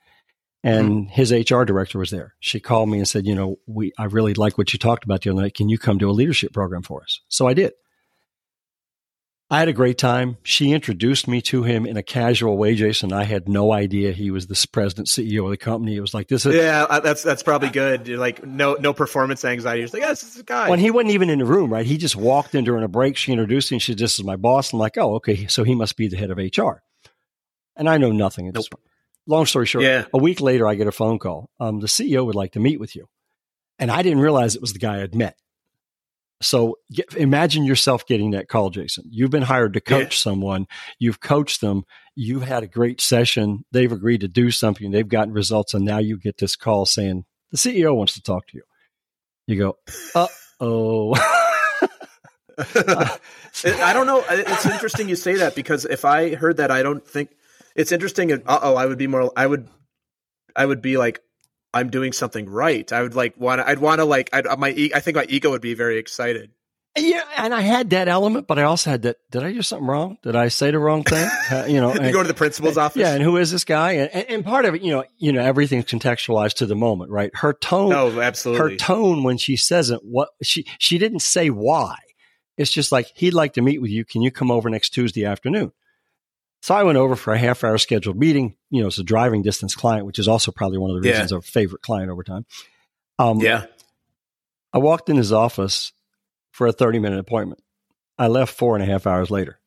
[0.64, 1.10] and mm-hmm.
[1.10, 2.36] his HR director was there.
[2.40, 5.22] She called me and said, "You know, we I really like what you talked about
[5.22, 5.54] the other night.
[5.54, 7.74] Can you come to a leadership program for us?" So I did.
[9.50, 10.38] I had a great time.
[10.44, 13.14] She introduced me to him in a casual way, Jason.
[13.14, 15.96] I had no idea he was the president CEO of the company.
[15.96, 16.46] It was like this.
[16.46, 18.10] Is, yeah, that's that's probably good.
[18.10, 19.82] like no no performance anxiety.
[19.82, 20.70] You're like, yes, this is a guy.
[20.70, 21.86] When he wasn't even in the room, right?
[21.86, 23.16] He just walked in during a break.
[23.16, 23.80] She introduced him.
[23.80, 26.18] She said, "This is my boss." I'm like, "Oh, okay." So he must be the
[26.18, 26.82] head of HR.
[27.78, 28.66] And I know nothing nope.
[29.28, 30.06] Long story short, yeah.
[30.14, 31.50] a week later, I get a phone call.
[31.60, 33.08] Um, the CEO would like to meet with you,
[33.80, 35.38] and I didn't realize it was the guy I'd met.
[36.42, 39.06] So get, imagine yourself getting that call, Jason.
[39.10, 40.32] You've been hired to coach yeah.
[40.32, 40.68] someone.
[41.00, 41.84] You've coached them.
[42.16, 43.66] You've had a great session.
[43.72, 44.92] They've agreed to do something.
[44.92, 45.74] They've gotten results.
[45.74, 48.64] And now you get this call saying the CEO wants to talk to you.
[49.48, 49.78] You go,
[50.14, 50.28] uh
[50.60, 51.16] oh.
[52.58, 54.24] I don't know.
[54.30, 57.32] It's interesting you say that because if I heard that, I don't think
[57.76, 58.32] it's interesting.
[58.32, 59.68] Uh oh, I would be more, I would,
[60.56, 61.22] I would be like,
[61.78, 62.92] I'm doing something right.
[62.92, 65.52] I would like want to, I'd want to like, I'd, my, I think my ego
[65.52, 66.52] would be very excited.
[66.98, 69.18] Yeah, and I had that element, but I also had that.
[69.30, 70.18] Did I do something wrong?
[70.24, 71.30] Did I say the wrong thing?
[71.50, 73.00] Uh, you know, you go to the principal's office.
[73.00, 73.94] Yeah, and who is this guy?
[73.94, 77.32] And, and, part of it, you know, you know, everything's contextualized to the moment, right?
[77.36, 78.72] Her tone, oh, absolutely.
[78.72, 81.96] Her tone when she says it, what she she didn't say why.
[82.58, 84.04] It's just like he'd like to meet with you.
[84.04, 85.72] Can you come over next Tuesday afternoon?
[86.62, 88.56] So I went over for a half hour scheduled meeting.
[88.70, 91.32] You know, it's a driving distance client, which is also probably one of the reasons
[91.32, 91.38] yeah.
[91.38, 92.46] a favorite client over time.
[93.20, 93.66] Um, yeah.
[94.74, 95.94] I walked in his office
[96.52, 97.64] for a 30 minute appointment.
[98.18, 99.60] I left four and a half hours later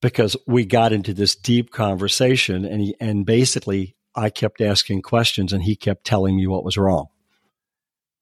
[0.00, 5.52] because we got into this deep conversation and he, and basically I kept asking questions
[5.52, 7.08] and he kept telling me what was wrong.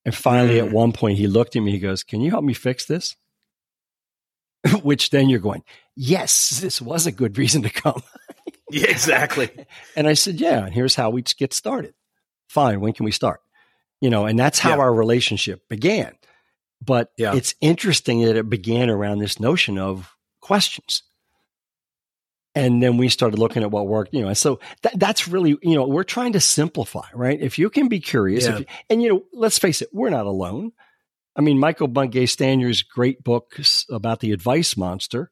[0.05, 0.67] And finally, mm.
[0.67, 1.73] at one point, he looked at me.
[1.73, 3.17] He goes, "Can you help me fix this?"
[4.83, 5.63] which then you're going,
[5.97, 8.03] yes, this was a good reason to come.
[8.71, 9.51] yeah, exactly.
[9.97, 11.95] and I said, yeah, and here's how we get started.
[12.49, 12.81] Fine.
[12.81, 13.41] When can we start?
[14.01, 14.79] You know, and that's how yeah.
[14.79, 16.13] our relationship began.
[16.85, 17.35] But yeah.
[17.35, 21.03] it's interesting that it began around this notion of questions.
[22.55, 25.57] And then we started looking at what worked, you know, and so that, that's really,
[25.63, 27.41] you know, we're trying to simplify, right?
[27.41, 28.59] If you can be curious, yeah.
[28.59, 30.73] you, and you know, let's face it, we're not alone.
[31.37, 33.57] I mean, Michael Bungay Stanier's great book
[33.91, 35.31] about the advice monster,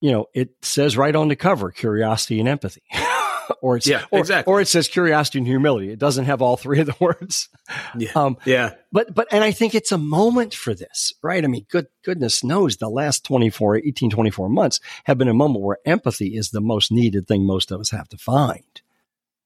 [0.00, 2.82] you know, it says right on the cover curiosity and empathy.
[3.60, 4.52] or it's yeah, or, exactly.
[4.52, 5.90] or it says curiosity and humility.
[5.90, 7.48] It doesn't have all three of the words.
[7.96, 8.10] Yeah.
[8.14, 8.74] Um, yeah.
[8.92, 11.42] But but and I think it's a moment for this, right?
[11.42, 15.64] I mean, good goodness knows the last 24, 18, 24 months have been a moment
[15.64, 18.82] where empathy is the most needed thing most of us have to find.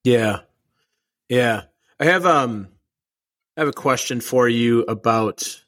[0.05, 0.41] Yeah.
[1.29, 1.63] Yeah.
[1.99, 2.69] I have um
[3.57, 5.63] I have a question for you about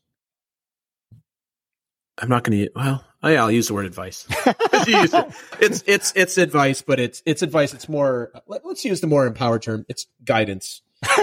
[2.19, 2.71] I'm not going to.
[2.75, 4.27] Well, oh yeah, I'll use the word advice.
[4.47, 7.73] it's it's it's advice, but it's it's advice.
[7.75, 8.33] It's more.
[8.47, 9.87] Let, us use the more empowered term.
[9.89, 10.83] It's guidance.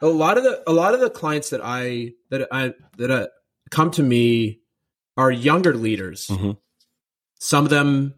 [0.00, 3.26] a lot of the a lot of the clients that I that I that uh,
[3.70, 4.60] come to me
[5.16, 6.28] are younger leaders.
[6.28, 6.52] Mm-hmm.
[7.38, 8.14] Some of them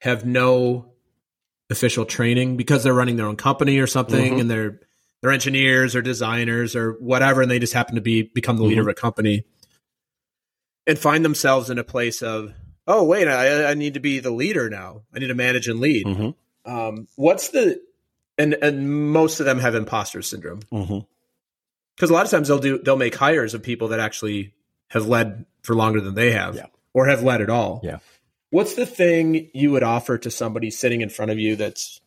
[0.00, 0.92] have no
[1.70, 4.40] official training because they're running their own company or something, mm-hmm.
[4.40, 4.80] and they're
[5.22, 8.82] they're engineers or designers or whatever, and they just happen to be become the leader
[8.82, 8.86] Mhm.
[8.86, 9.44] of a company
[10.86, 12.52] and find themselves in a place of,
[12.86, 15.02] oh wait, I, I need to be the leader now.
[15.14, 16.06] I need to manage and lead.
[16.06, 16.30] hmm
[16.70, 17.80] Um, what's the
[18.38, 20.60] and and most of them have imposter syndrome
[21.96, 24.52] because a lot of times they'll do they'll make hires of people that actually
[24.88, 26.66] have led for longer than they have Yeah.
[26.92, 27.80] or have led at all.
[27.82, 27.98] Yeah.
[28.50, 32.00] What's the thing you would offer to somebody sitting in front of you that's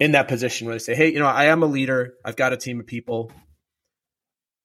[0.00, 2.14] in that position where they say, "Hey, you know, I am a leader.
[2.24, 3.30] I've got a team of people.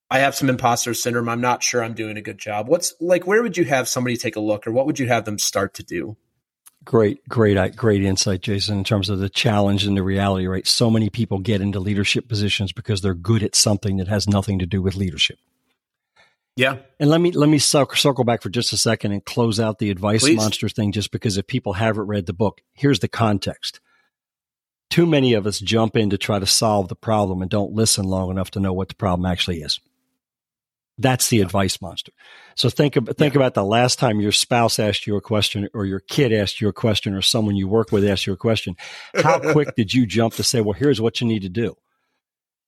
[0.09, 1.29] I have some imposter syndrome.
[1.29, 4.17] I'm not sure I'm doing a good job." What's like where would you have somebody
[4.17, 6.17] take a look or what would you have them start to do?
[6.87, 10.65] Great, great, uh, great insight, Jason, in terms of the challenge and the reality, right?
[10.65, 14.59] So many people get into leadership positions because they're good at something that has nothing
[14.59, 15.37] to do with leadership.
[16.55, 16.77] Yeah.
[16.99, 19.91] And let me let me circle back for just a second and close out the
[19.91, 20.37] advice Please.
[20.37, 23.79] monster thing, just because if people haven't read the book, here's the context.
[24.89, 28.05] Too many of us jump in to try to solve the problem and don't listen
[28.05, 29.79] long enough to know what the problem actually is.
[30.97, 32.11] That's the advice monster.
[32.55, 35.85] So think about think about the last time your spouse asked you a question, or
[35.85, 38.75] your kid asked you a question, or someone you work with asked you a question.
[39.15, 41.75] How quick did you jump to say, "Well, here's what you need to do"?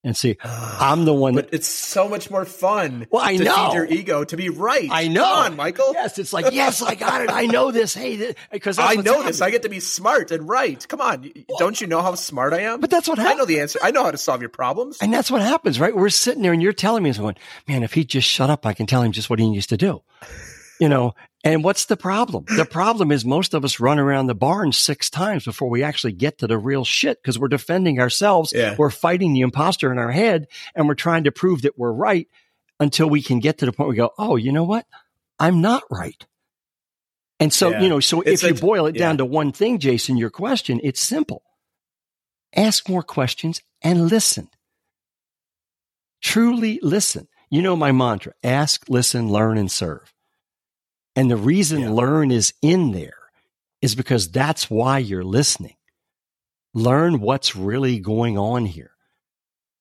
[0.02, 3.06] And see, I'm the one that But it's so much more fun.
[3.12, 3.68] Well, I to know.
[3.70, 4.88] feed your ego to be right.
[4.90, 5.24] I know.
[5.26, 5.92] Come on, Michael.
[5.92, 7.30] Yes, it's like, yes, I got it.
[7.30, 7.94] I know this.
[7.96, 9.42] Hey, because I know this.
[9.42, 10.88] I get to be smart and right.
[10.88, 11.24] Come on.
[11.24, 12.80] Y- Don't you know how smart I am?
[12.80, 13.36] But that's what happens.
[13.36, 13.80] I know the answer.
[13.84, 15.00] I know how to solve your problems.
[15.02, 15.94] And that's what happens, right?
[15.94, 17.36] We're sitting there and you're telling me, going,
[17.68, 19.76] man, if he just shut up, I can tell him just what he needs to
[19.78, 20.02] do.
[20.80, 22.46] You know, and what's the problem?
[22.56, 26.14] The problem is most of us run around the barn six times before we actually
[26.14, 28.52] get to the real shit because we're defending ourselves.
[28.56, 28.76] Yeah.
[28.78, 32.28] We're fighting the imposter in our head and we're trying to prove that we're right
[32.80, 34.86] until we can get to the point where we go, oh, you know what?
[35.40, 36.26] I'm not right.
[37.40, 37.82] And so, Yeah.
[37.82, 39.06] you know, so It's if you boil it yeah.
[39.08, 41.44] down to one thing, Jason, your question, it's simple.
[42.54, 44.50] Ask more questions and listen.
[46.22, 47.28] Truly listen.
[47.50, 50.14] You know my mantra ask, listen, learn, and serve.
[51.20, 51.90] And the reason Yeah.
[51.92, 53.30] learn is in there
[53.82, 55.76] is because that's why you're listening.
[56.74, 58.92] Learn what's really going on here.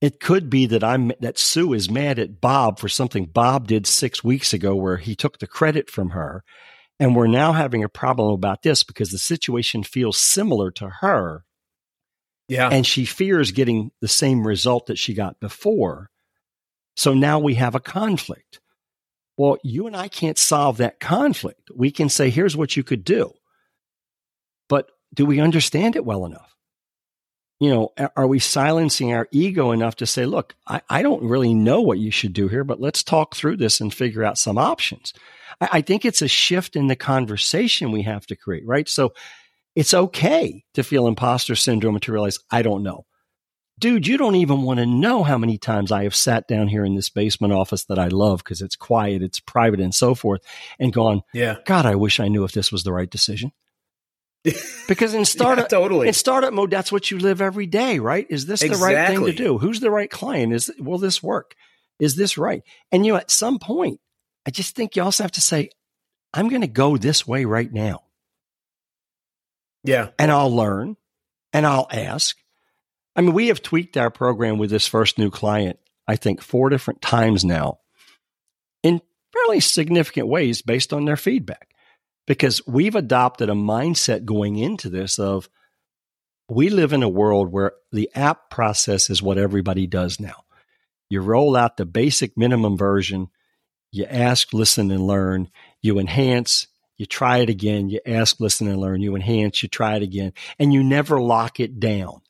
[0.01, 3.87] It could be that I'm that Sue is mad at Bob for something Bob did
[3.87, 6.43] six weeks ago where he took the credit from her.
[6.99, 11.45] And we're now having a problem about this because the situation feels similar to her
[12.49, 12.69] Yeah.
[12.69, 16.11] and she fears getting the same result that she got before.
[16.97, 18.59] So now we have a conflict.
[19.39, 21.71] Well, you and I can't solve that conflict.
[21.75, 23.33] We can say, here's what you could do.
[24.69, 26.57] But do we understand it well enough?
[27.61, 31.55] You know, are we silencing our ego enough to say, look, I, I don't really
[31.55, 34.59] know what you should do here, but let's talk through this and figure out some
[34.59, 35.13] options.
[35.61, 38.89] I, I think it's a shift in the conversation we have to create, right?
[38.89, 39.13] So
[39.77, 43.07] it's okay to feel imposter syndrome and to realize, I don't know.
[43.79, 46.85] Dude, you don't even want to know how many times I have sat down here
[46.85, 50.41] in this basement office that I love because it's quiet, it's private, and so forth,
[50.81, 51.57] and gone, yeah.
[51.65, 53.53] God, I wish I knew if this was the right decision.
[54.89, 56.09] Because in startup, Yeah, totally.
[56.09, 58.27] in startup mode, that's what you live every day, right?
[58.31, 59.59] Is this the right thing to do?
[59.59, 60.55] Who's the right client?
[60.55, 61.55] Is will this work?
[62.01, 62.63] Is this right?
[62.91, 64.01] And you know, at some point,
[64.47, 65.69] I just think you also have to say,
[66.33, 68.05] I'm going to go this way right now
[69.85, 70.09] Yeah.
[70.19, 70.97] and I'll learn
[71.53, 72.37] and I'll ask.
[73.19, 76.71] I mean, we have tweaked our program with this first new client, I think, four
[76.71, 77.81] different times now
[78.85, 79.03] in
[79.33, 81.75] fairly significant ways based on their feedback
[82.29, 85.49] because we've adopted a mindset going into this of
[86.49, 90.45] we live in a world where the app process is what everybody does now.
[91.11, 93.31] You roll out the basic minimum version,
[93.91, 95.51] you ask, listen, and learn,
[95.83, 99.97] you enhance, you try it again, you ask, listen, and learn, you enhance, you try
[99.97, 102.21] it again, and you never lock it down.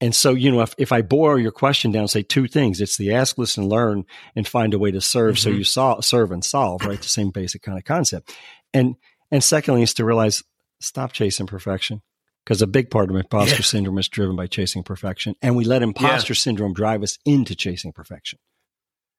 [0.00, 2.96] And so, you know, if, if I boil your question down, say two things, it's
[2.96, 4.04] the ask, listen, learn,
[4.36, 5.38] and find a way to serve.
[5.38, 5.58] So Mhm.
[5.58, 7.00] you solve, serve and solve, right?
[7.02, 8.32] The same basic kind of concept.
[8.72, 8.94] And,
[9.32, 10.44] and secondly, is to realize
[10.80, 12.02] stop chasing perfection.
[12.44, 13.60] Because a big part of imposter Yeah.
[13.62, 15.34] syndrome is driven by chasing perfection.
[15.42, 18.38] And we let imposter syndrome drive us into chasing perfection.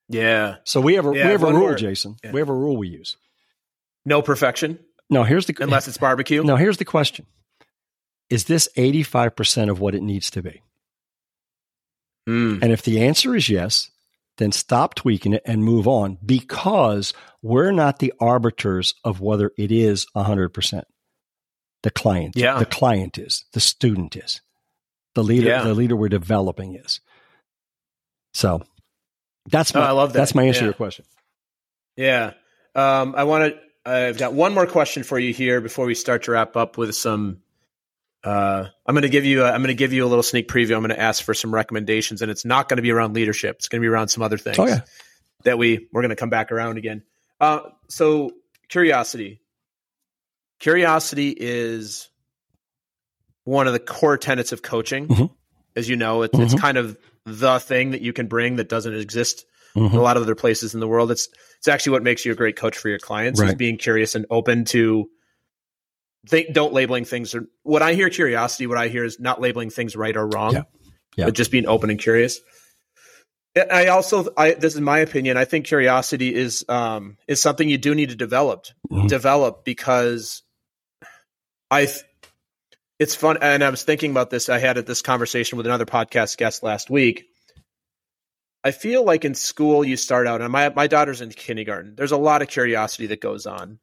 [0.07, 0.55] Yeah.
[0.63, 2.15] So we have a, Yeah, we have a rule, Jason.
[2.23, 2.31] yeah.
[2.31, 3.17] We have a rule we use.
[4.05, 4.79] No perfection
[5.11, 6.41] No, here's the unless it's barbecue.
[6.43, 7.25] No, here's the question.
[8.29, 10.61] Is this 85% of what it needs to be?
[12.27, 12.61] Mm.
[12.61, 13.89] And if the answer is yes,
[14.37, 19.71] then stop tweaking it and move on because we're not the arbiters of whether it
[19.71, 20.83] is 100%.
[21.83, 22.59] The client, Yeah.
[22.59, 24.41] the client is, the student is,
[25.15, 25.63] the leader, Yeah.
[25.63, 26.99] the leader we're developing is.
[28.33, 28.61] So
[29.49, 30.19] that's Oh, my, I love that.
[30.19, 30.61] that's my answer Yeah.
[30.61, 31.05] to your question.
[31.95, 32.33] Yeah.
[32.75, 33.59] Um, I want to.
[33.89, 36.93] I've got one more question for you here before we start to wrap up with
[36.95, 37.41] some
[38.23, 39.43] Uh, I'm going to give you.
[39.43, 40.75] A, I'm going to give you a little sneak preview.
[40.75, 43.57] I'm going to ask for some recommendations, and it's not going to be around leadership.
[43.57, 44.59] It's going to be around some other things.
[44.59, 44.81] Oh, yeah.
[45.45, 47.03] That we we're going to come back around again.
[47.39, 48.31] Uh, so
[48.67, 49.41] curiosity.
[50.59, 52.09] Curiosity is
[53.45, 55.07] one of the core tenets of coaching.
[55.07, 55.29] Mhm.
[55.75, 56.43] As you know, it, Mhm.
[56.43, 59.45] it's kind of the thing that you can bring that doesn't exist
[59.75, 59.91] Mhm.
[59.91, 61.09] in a lot of other places in the world.
[61.11, 64.15] It's it's actually what makes you a great coach for your clients is being curious
[64.15, 65.09] and open to
[66.29, 69.69] they don't labeling things or what I hear curiosity, what I hear is not labeling
[69.69, 70.63] things right or wrong, Yeah.
[71.15, 71.25] Yeah.
[71.25, 72.39] but just being open and curious.
[73.55, 75.35] I also, I, this is my opinion.
[75.37, 79.07] I think curiosity is um, is something you do need to develop, Mhm.
[79.09, 80.43] develop because
[81.71, 81.85] I.
[81.85, 82.03] th-
[82.99, 84.49] It's fun, and I was thinking about this.
[84.49, 87.25] I had this conversation with another podcast guest last week.
[88.63, 91.95] I feel like in school you start out, and my my daughter's in kindergarten.
[91.95, 93.79] There's a lot of curiosity that goes on,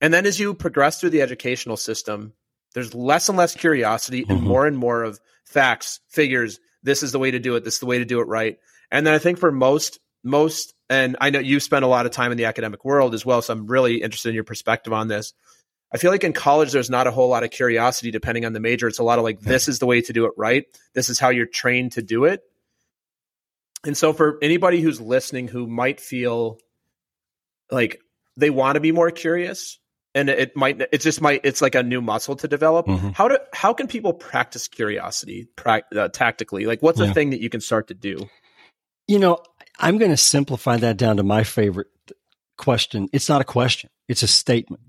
[0.00, 2.32] and then as you progress through the educational system,
[2.74, 4.44] there's less and less curiosity and Mhm.
[4.44, 6.60] more and more of facts, figures.
[6.82, 7.64] This is the way to do it.
[7.64, 8.58] This is the way to do it right.
[8.90, 12.10] And then I think for most most, and I know you spend a lot of
[12.10, 15.06] time in the academic world as well, so I'm really interested in your perspective on
[15.06, 15.32] this.
[15.92, 18.58] I feel like in college there's not a whole lot of curiosity depending on the
[18.58, 18.88] major.
[18.88, 20.64] It's a lot of like this is the way to do it right.
[20.94, 22.42] This is how you're trained to do it.
[23.84, 26.58] And so for anybody who's listening who might feel
[27.70, 28.00] like
[28.36, 29.78] they want to be more curious
[30.16, 32.86] and it might it just might it's like a new muscle to develop.
[32.86, 33.14] Mhm.
[33.14, 36.64] How do how can people practice curiosity prac uh, tactically?
[36.64, 38.28] Like what's a thing that you can start to do?
[39.06, 39.38] You know,
[39.78, 41.88] I'm going to simplify that down to my favorite
[42.56, 43.08] question.
[43.12, 44.82] It's not a question, it's a statement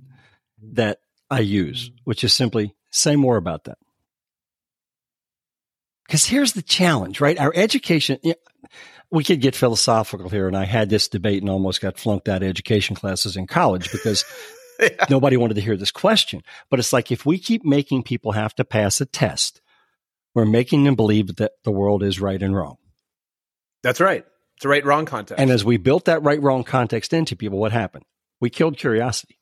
[0.73, 0.99] that
[1.29, 3.77] I use, which is simply say more about that.
[6.07, 7.37] Because here's the challenge, right?
[7.37, 8.35] Our education, yeah,
[9.11, 12.43] we could get philosophical here, and I had this debate and almost got flunked out
[12.43, 14.23] of education classes in college because
[15.09, 16.43] nobody wanted to hear this question.
[16.69, 19.61] But it's like if we keep making people have to pass a test,
[20.35, 22.77] we're making them believe that the world is right and wrong.
[23.83, 24.25] That's right.
[24.57, 25.39] It's a right wrong context.
[25.41, 28.05] And as we built that right wrong context into people, what happened?
[28.39, 29.37] We killed curiosity.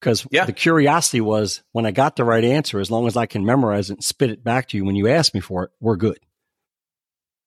[0.00, 0.44] Because Yeah.
[0.44, 3.90] the curiosity was when I got the right answer, as long as I can memorize
[3.90, 6.18] it and spit it back to you when you ask me for it, we're good.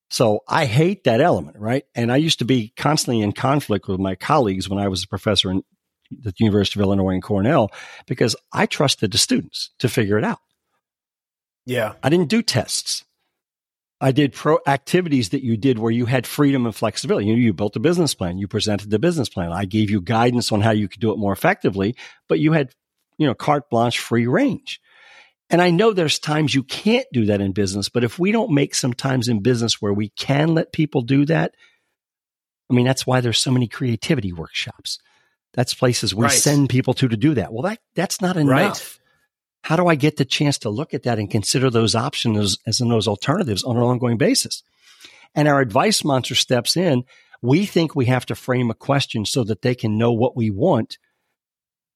[0.09, 1.83] So I hate that element, right?
[1.93, 5.07] And I used to be constantly in conflict with my colleagues when I was a
[5.07, 5.63] professor in
[6.11, 7.71] the University of Illinois and Cornell
[8.05, 10.39] because I trusted the students to figure it out.
[11.65, 11.93] yeah.
[12.03, 13.03] I didn't do tests.
[13.99, 17.27] I did pro activities that you did where you had freedom and flexibility.
[17.27, 18.37] You, you built a business plan.
[18.37, 19.51] You presented the business plan.
[19.51, 21.95] I gave you guidance on how you could do it more effectively,
[22.29, 22.73] but you had,
[23.17, 24.79] you know, carte blanche free range.
[25.49, 28.51] And I know there's times you can't do that in business, but if we don't
[28.51, 31.55] make some times in business where we can let people do that,
[32.69, 34.99] I mean, that's why there's so many creativity workshops.
[35.53, 36.31] That's places we Right.
[36.31, 37.51] send people to to do that.
[37.51, 38.51] Well, that that's not enough.
[38.51, 38.99] Right.
[39.63, 42.79] How do I get the chance to look at that and consider those options as,
[42.79, 44.63] in those alternatives on an ongoing basis?
[45.35, 47.03] And our advice monster steps in.
[47.41, 50.49] We think we have to frame a question so that they can know what we
[50.49, 50.97] want,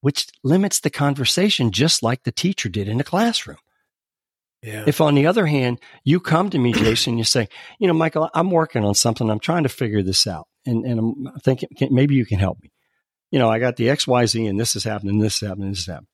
[0.02, 3.58] which limits the conversation just like the teacher did in the classroom.
[4.62, 4.84] Yeah.
[4.86, 7.47] If on the other hand, you come to me, Jason, you say,
[7.80, 9.30] you know, Michael, I'm working on something.
[9.30, 10.47] I'm trying to figure this out.
[10.66, 12.70] And, and I'm thinking maybe you can help me.
[13.32, 15.69] You know, I got the X, Y, Z and this is happening, this is happening,
[15.69, 16.07] this is happening.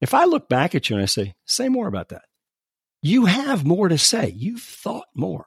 [0.00, 2.22] If I look back at you and I say, say more about that,
[3.02, 4.32] you have more to say.
[4.34, 5.46] You've thought more.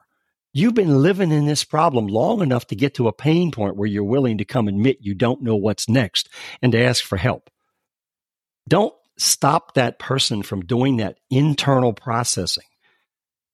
[0.53, 3.87] You've been living in this problem long enough to get to a pain point where
[3.87, 6.29] you're willing to come admit you don't know what's next
[6.61, 7.49] and to ask for help.
[8.67, 12.63] Don't stop that person from doing that internal processing,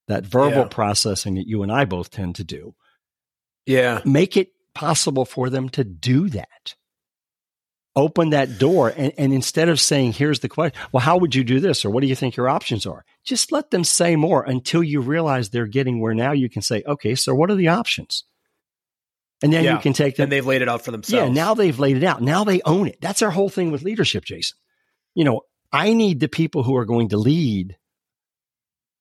[0.07, 0.67] that verbal Yeah.
[0.67, 2.75] processing that you and I both tend to do.
[3.65, 4.01] yeah.
[4.05, 6.75] Make it possible for them to do that.
[7.95, 8.93] Open that door.
[8.95, 11.83] And, and instead of saying, here's the question, well, how would you do this?
[11.83, 13.03] Or what do you think your options are?
[13.25, 16.83] Just let them say more until you realize they're getting where now you can say,
[16.87, 18.23] okay, so what are the options?
[19.43, 19.73] And then Yeah.
[19.73, 20.23] you can take them.
[20.25, 21.27] And they've laid it out for themselves.
[21.27, 22.21] Yeah, now they've laid it out.
[22.21, 22.99] Now they own it.
[23.01, 24.57] That's our whole thing with leadership, Jason.
[25.15, 25.41] You know,
[25.73, 27.75] I need the people who are going to lead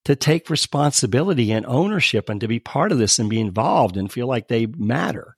[0.06, 4.10] to take responsibility and ownership and to be part of this and be involved and
[4.10, 5.36] feel like they matter.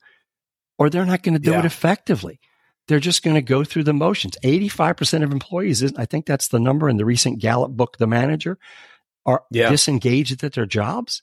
[0.79, 1.59] Or they're not going to do Yeah.
[1.59, 2.39] it effectively.
[2.87, 4.35] They're just going to go through the motions.
[4.43, 8.07] 85% of employees, isn't- I think that's the number in the recent Gallup book, The
[8.07, 8.57] Manager,
[9.25, 9.69] are Yeah.
[9.69, 11.21] disengaged at their jobs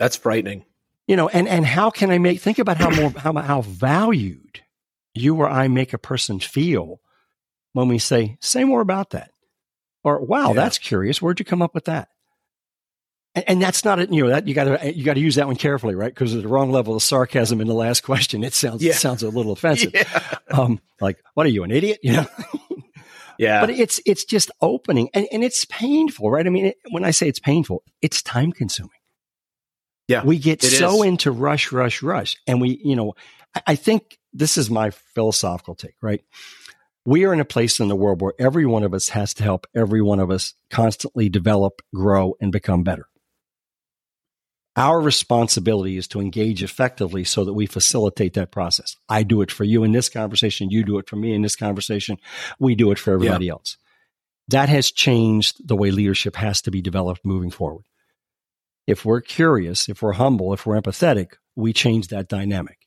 [0.00, 0.64] That's frightening.
[1.06, 4.62] you know and and how can i make think about how more how, how valued
[5.14, 7.00] you or i make a person feel
[7.72, 9.30] when we say say more about that
[10.02, 10.54] or wow Yeah.
[10.54, 12.08] that's curious where'd you come up with that
[13.34, 15.34] and, and that's not it you know that you got to you got to use
[15.36, 18.44] that one carefully right because of the wrong level of sarcasm in the last question
[18.44, 18.92] it sounds Yeah.
[18.92, 20.20] it sounds a little offensive Yeah.
[20.50, 22.26] um like what are you an idiot you know
[23.36, 23.60] Yeah.
[23.62, 26.46] But it's it's just opening and, and it's painful, right?
[26.46, 28.92] I mean, it, when I say it's painful, it's time consuming.
[30.06, 30.24] Yeah.
[30.24, 31.08] We get so is.
[31.08, 32.36] into rush, rush, rush.
[32.46, 33.14] And we, you know,
[33.52, 36.22] I, I think this is my philosophical take, right?
[37.04, 39.42] We are in a place in the world where every one of us has to
[39.42, 43.08] help every one of us constantly develop, grow, and become better.
[44.76, 48.96] Our responsibility is to engage effectively so that we facilitate that process.
[49.08, 50.70] I do it for you in this conversation.
[50.70, 52.18] You do it for me in this conversation.
[52.58, 53.52] We do it for everybody yeah.
[53.52, 53.76] else.
[54.48, 57.84] That has changed the way leadership has to be developed moving forward.
[58.86, 62.78] If we're curious, if we're humble, if we're empathetic, we change that dynamic.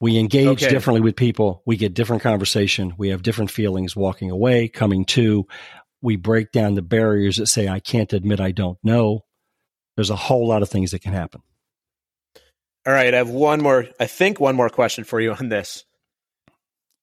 [0.00, 0.70] We engage okay.
[0.70, 1.62] differently with people.
[1.66, 2.94] We get different conversation.
[2.96, 5.46] We have different feelings walking away, coming to.
[6.00, 9.26] We break down the barriers that say, I can't admit I don't know.
[9.96, 11.42] There's a whole lot of things that can happen.
[12.86, 13.12] All right.
[13.12, 15.84] I have one more, I think one more question for you on this.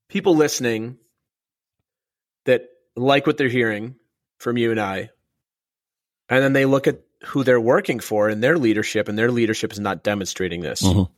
[0.09, 0.97] People listening
[2.45, 3.95] that like what they're hearing
[4.39, 5.09] from you and I,
[6.29, 9.71] and then they look at who they're working for and their leadership, and their leadership
[9.73, 10.81] is not demonstrating this.
[10.81, 11.11] Mm-hmm.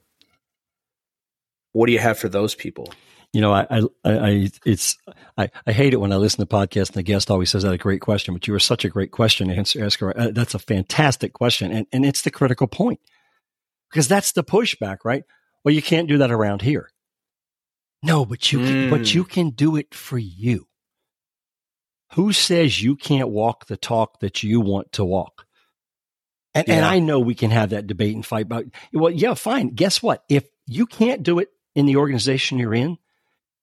[1.71, 2.91] What do you have for those people?
[3.31, 4.97] You know, I, I, I, it's,
[5.37, 7.71] I, I hate it when I listen to podcasts and the guest always says that
[7.71, 10.17] a great question, but you were such a great question answer, asker.
[10.17, 11.71] Uh, that's a fantastic question.
[11.71, 12.99] And, and it's the critical point
[13.91, 15.23] because that's the pushback, right?
[15.63, 16.89] Well, you can't do that around here.
[18.01, 18.89] No, but you can, mm.
[18.89, 20.67] but you can do it for you.
[22.13, 25.45] Who says you can't walk the talk that you want to walk?
[26.55, 26.75] And, yeah.
[26.75, 29.69] and I know we can have that debate and fight about, well, yeah, fine.
[29.75, 30.23] Guess what?
[30.29, 32.97] If you can't do it in the organization you're in,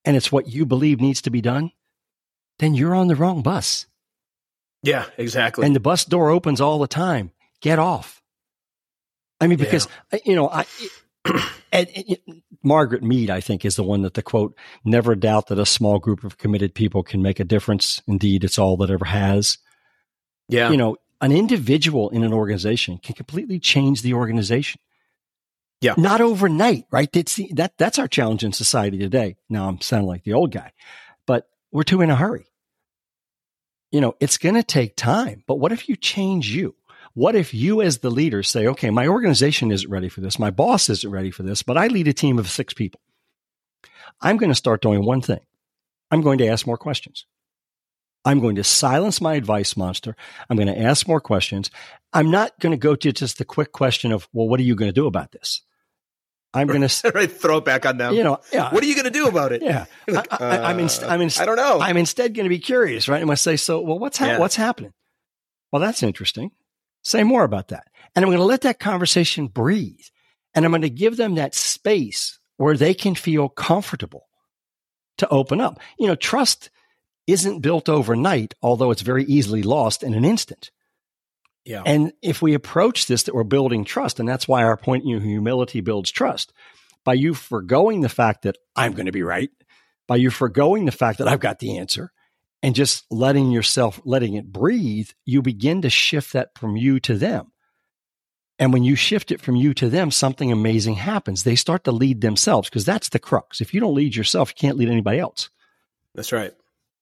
[0.06, 1.72] and it's what you believe needs to be done,
[2.58, 3.86] then you're on the wrong bus.
[4.82, 5.66] Yeah, exactly.
[5.66, 7.32] And the bus door opens all the time.
[7.60, 8.22] Get off.
[9.40, 10.20] I mean, because yeah.
[10.24, 10.64] you know, I
[11.72, 15.58] and, and, Margaret Mead, I think, is the one that the quote: "Never doubt that
[15.58, 18.02] a small group of committed people can make a difference.
[18.06, 19.58] Indeed, it's all that ever has."
[20.48, 24.80] Yeah, you know, an individual in an organization can completely change the organization.
[25.80, 25.94] Yeah.
[25.96, 27.10] Not overnight, right?
[27.12, 29.36] That's, that, that's our challenge in society today.
[29.48, 30.72] Now I'm sounding like the old guy,
[31.26, 32.46] but we're too in a hurry.
[33.92, 36.74] You know, it's going to take time, but what if you change you?
[37.14, 40.38] What if you as the leader say, okay, my organization isn't ready for this.
[40.38, 43.00] My boss isn't ready for this, but I lead a team of six people.
[44.20, 45.40] I'm going to start doing one thing.
[46.10, 47.26] I'm going to ask more questions.
[48.26, 50.16] I'm going to silence my advice monster.
[50.50, 51.70] I'm going to ask more questions.
[52.12, 54.74] I'm not going to go to just the quick question of, well, what are you
[54.74, 55.62] going to do about this?
[56.52, 58.14] I'm going to right, throw it back on them.
[58.14, 58.74] You know, yeah.
[58.74, 59.62] What are you going to do about it?
[59.62, 61.78] Yeah, like, I, am in, I'm in, uh, I don't know.
[61.80, 63.20] I'm instead going to be curious, right?
[63.20, 64.38] I'm going to say, so, well, what's ha- yeah.
[64.38, 64.92] what's happening?
[65.70, 66.50] Well, that's interesting.
[67.02, 70.06] Say more about that, and I'm going to let that conversation breathe,
[70.52, 74.26] and I'm going to give them that space where they can feel comfortable
[75.18, 75.78] to open up.
[75.98, 76.70] You know, trust
[77.26, 80.70] isn't built overnight, although it's very easily lost in an instant.
[81.64, 81.82] Yeah.
[81.84, 85.16] And if we approach this that we're building trust, and that's why our point, you
[85.16, 86.52] know, humility builds trust.
[87.04, 89.50] By you foregoing the fact that I'm going to be right,
[90.06, 92.12] by you foregoing the fact that I've got the answer,
[92.62, 97.14] and just letting yourself, letting it breathe, you begin to shift that from you to
[97.14, 97.52] them.
[98.58, 101.42] And when you shift it from you to them, something amazing happens.
[101.42, 103.60] They start to lead themselves because that's the crux.
[103.60, 105.50] If you don't lead yourself, you can't lead anybody else.
[106.14, 106.54] That's right.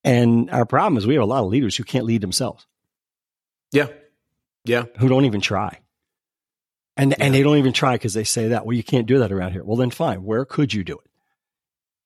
[0.04, 2.66] And our problem is we have a lot of leaders who can't lead themselves.
[3.72, 3.88] Yeah.
[4.64, 4.84] Yeah.
[4.98, 5.80] Who don't even try.
[6.96, 7.16] And yeah.
[7.20, 8.66] and they don't even try because they say that.
[8.66, 9.64] Well, you can't do that around here.
[9.64, 10.22] Well, then fine.
[10.22, 11.10] Where could you do it?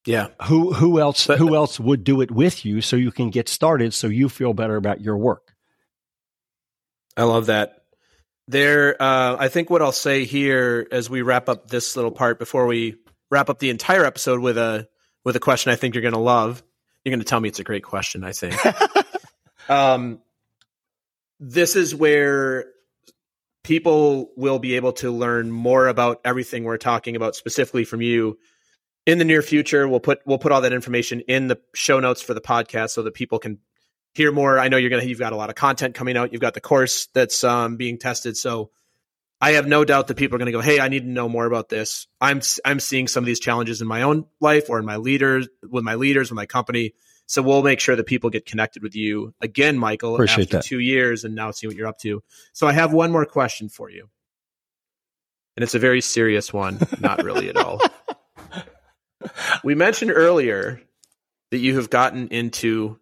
[0.06, 0.28] Yeah.
[0.46, 3.48] Who who else but, who else would do it with you so you can get
[3.48, 5.54] started so you feel better about your work?
[7.16, 7.82] I love that.
[8.46, 12.38] There uh, I think what I'll say here as we wrap up this little part
[12.38, 12.96] before we
[13.30, 14.88] wrap up the entire episode with a
[15.24, 16.62] with a question I think you're going to love.
[17.04, 18.54] You're going to tell me it's a great question, I think.
[19.68, 20.20] um
[21.40, 22.66] this is where
[23.62, 28.38] people will be able to learn more about everything we're talking about specifically from you
[29.06, 29.86] in the near future.
[29.88, 33.02] We'll put we'll put all that information in the show notes for the podcast so
[33.02, 33.58] that people can
[34.14, 34.58] hear more.
[34.58, 36.32] I know you're gonna you've got a lot of content coming out.
[36.32, 38.36] You've got the course that's um, being tested.
[38.36, 38.70] So
[39.40, 41.28] i have no doubt that people are going to go hey i need to know
[41.28, 44.78] more about this i'm i'm seeing some of these challenges in my own life or
[44.78, 46.94] in my leaders with my leaders with my company
[47.28, 50.64] so we'll make sure that people get connected with you again, Michael, Appreciate after that.
[50.64, 52.22] two years and now see what you're up to.
[52.54, 54.08] So I have one more question for you.
[55.54, 57.80] And it's a very serious one, not really at all.
[59.64, 60.80] We mentioned earlier
[61.50, 62.98] that you have gotten into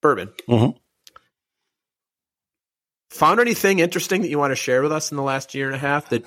[0.00, 0.28] bourbon.
[0.48, 0.78] Mm-hmm.
[3.14, 5.74] Found anything interesting that you want to share with us in the last year and
[5.74, 6.24] a half that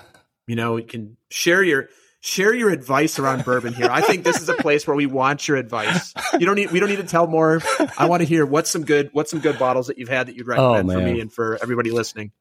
[0.48, 1.90] you know you can share your
[2.22, 3.88] share your advice around bourbon here.
[3.90, 6.14] I think this is a place where we want your advice.
[6.34, 7.62] You don't need we don't need to tell more.
[7.98, 10.36] I want to hear what's some good what's some good bottles that you've had that
[10.36, 12.32] you'd recommend Oh, for me and for everybody listening.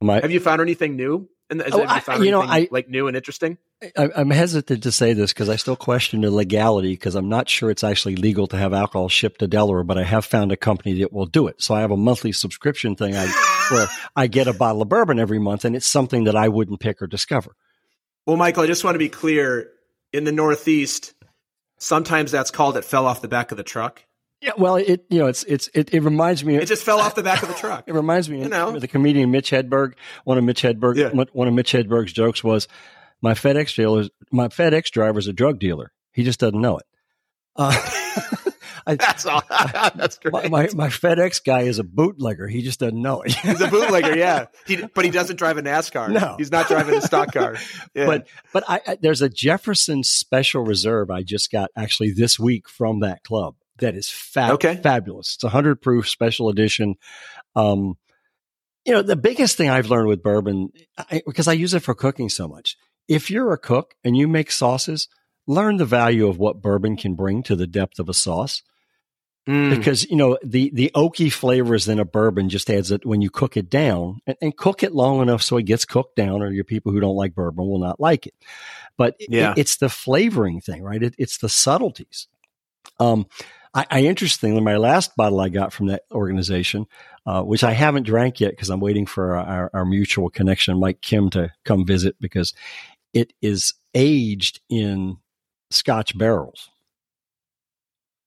[0.00, 1.28] My, Have you found anything new?
[1.50, 3.58] And has, Oh, I- you know, I- like new and interesting?
[3.96, 7.50] I, I'm hesitant to say this because I still question the legality because I'm not
[7.50, 10.56] sure it's actually legal to have alcohol shipped to Delaware, but I have found a
[10.56, 11.60] company that will do it.
[11.60, 13.26] So I have a monthly subscription thing I,
[13.70, 13.86] where
[14.16, 17.02] I get a bottle of bourbon every month, and it's something that I wouldn't pick
[17.02, 17.54] or discover.
[18.26, 19.70] Well, Michael, I just want to be clear.
[20.14, 21.12] In the Northeast,
[21.78, 24.04] sometimes that's called it fell off the back of the truck.
[24.44, 26.56] Yeah, well, it you know it's it's it, it reminds me.
[26.56, 27.84] It just fell off the back of the truck.
[27.88, 28.74] It reminds me You know.
[28.74, 29.94] of the comedian Mitch Hedberg.
[30.24, 31.08] One of Mitch Hedberg, Yeah.
[31.32, 32.68] one- of Mitch Hedberg's jokes was,
[33.22, 35.92] "My FedEx dealer, my FedEx driver's a drug dealer.
[36.12, 36.84] He just doesn't know it."
[37.56, 37.72] Uh,
[38.86, 39.42] I, That's all.
[39.48, 40.32] That's great.
[40.34, 42.46] my, my my FedEx guy is a bootlegger.
[42.46, 43.32] He just doesn't know it.
[43.32, 44.46] He's a bootlegger, yeah.
[44.66, 46.10] He, but he doesn't drive a NASCAR.
[46.10, 46.34] No.
[46.36, 47.56] he's not driving a stock car.
[47.94, 48.04] Yeah.
[48.04, 52.68] But but I, I there's a Jefferson Special Reserve I just got actually this week
[52.68, 54.76] from that club that is fa- Okay.
[54.82, 55.34] fabulous.
[55.34, 56.94] It's a hundred proof special edition.
[57.56, 57.96] Um,
[58.84, 61.94] you know the biggest thing I've learned with bourbon I, because I use it for
[61.94, 62.76] cooking so much.
[63.08, 65.08] If you're a cook and you make sauces,
[65.46, 68.62] learn the value of what bourbon can bring to the depth of a sauce
[69.46, 69.76] Mm.
[69.76, 73.28] because you know the the oaky flavors in a bourbon just adds it when you
[73.28, 76.50] cook it down and, and cook it long enough so it gets cooked down or
[76.50, 78.32] your people who don't like bourbon will not like it
[78.96, 82.26] but it- it's the flavoring thing right it, it's the subtleties
[82.98, 83.26] um
[83.74, 86.86] I, I interestingly my last bottle i got from that organization
[87.26, 91.00] uh, which i haven't drank yet because i'm waiting for our, our mutual connection mike
[91.00, 92.54] kim to come visit because
[93.12, 95.18] it is aged in
[95.70, 96.70] scotch barrels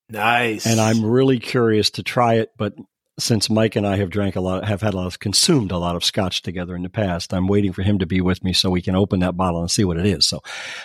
[0.09, 0.65] nice.
[0.65, 2.51] and I'm really curious to try it.
[2.57, 2.75] But
[3.19, 5.77] since Mike and I have drank a lot, have had a lot of consumed a
[5.77, 8.53] lot of scotch together in the past, I'm waiting for him to be with me
[8.53, 10.27] so we can open that bottle and see what it is.
[10.27, 10.41] So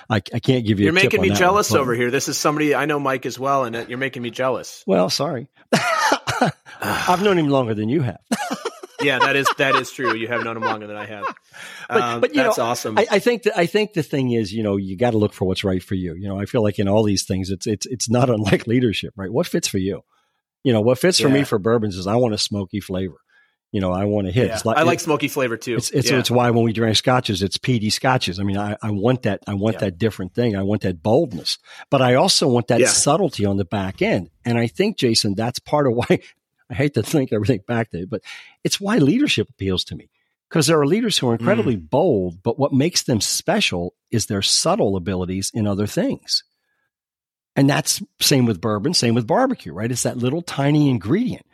[0.09, 0.87] I, I can't give you.
[0.87, 2.11] You're a making me jealous one, over here.
[2.11, 4.83] This is somebody I know, Mike, as well, and you're making me jealous.
[4.87, 5.49] Well, sorry.
[6.81, 8.21] I've known him longer than you have.
[9.03, 10.15] yeah, that is that is true.
[10.15, 11.25] You have known him longer than I have.
[11.25, 12.99] But- Um, but, that's know, awesome.
[12.99, 15.35] I, I think that I think the thing is, you know, you got to look
[15.35, 16.15] for what's right for you.
[16.15, 19.13] You know, I feel like in all these things, it's it's it's not unlike leadership,
[19.17, 19.31] right?
[19.31, 20.03] What fits for you?
[20.65, 23.17] You know, what fits for me for bourbons is I want a smoky flavor.
[23.73, 24.49] You know, I want to hit.
[24.49, 24.55] Yeah.
[24.55, 25.77] It's like- I like smoky flavor too.
[25.77, 26.19] It's it's, yeah.
[26.19, 28.39] it's why when we drink scotches, it's peaty scotches.
[28.39, 29.81] I mean, I, I want that I want Yeah.
[29.81, 30.55] that different thing.
[30.57, 31.57] I want that boldness,
[31.89, 32.89] but I also want that Yeah.
[32.89, 34.29] subtlety on the back end.
[34.45, 36.19] And I think Jason, that's part of why
[36.71, 38.21] I hate to think everything back to it, but
[38.63, 40.11] it's why leadership appeals to me
[40.51, 41.89] because there are leaders who are incredibly Mm.
[41.89, 46.45] bold, but what makes them special is their subtle abilities in other things.
[47.55, 49.91] And that's same with bourbon, same with barbecue, right?
[49.91, 51.45] It's that little tiny ingredient.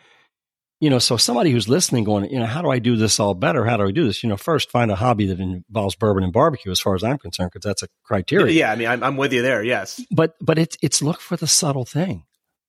[0.80, 3.34] You know, so somebody who's listening going, you know, how do I do this all
[3.34, 3.64] better?
[3.64, 4.22] How do I do this?
[4.22, 7.18] You know, first find a hobby that involves bourbon and barbecue as far as I'm
[7.18, 8.52] concerned, because that's a criteria.
[8.54, 8.70] yeah.
[8.70, 9.64] I mean, I'm, I'm with you there.
[9.64, 10.00] Yes.
[10.12, 12.22] But but it's it's look for the subtle thing.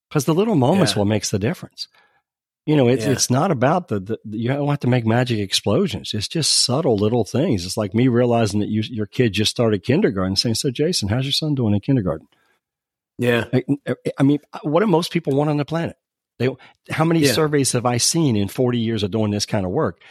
[0.10, 1.00] Because the little moments Yeah.
[1.00, 1.88] what makes the difference.
[2.66, 3.12] You know, it's Yeah.
[3.12, 6.12] it's not about the, the you don't have to make magic explosions.
[6.16, 7.64] It's just subtle little things.
[7.64, 11.26] It's like me realizing that you, your kid just started kindergarten, saying, "So, Jason, how's
[11.26, 12.28] your son doing in kindergarten?"
[13.20, 13.46] Yeah.
[13.54, 13.64] I,
[14.18, 15.96] I mean, what do most people want on the planet?
[16.40, 16.50] They,
[16.90, 17.34] how many Yeah.
[17.34, 20.02] surveys have I seen in 40 years of doing this kind of work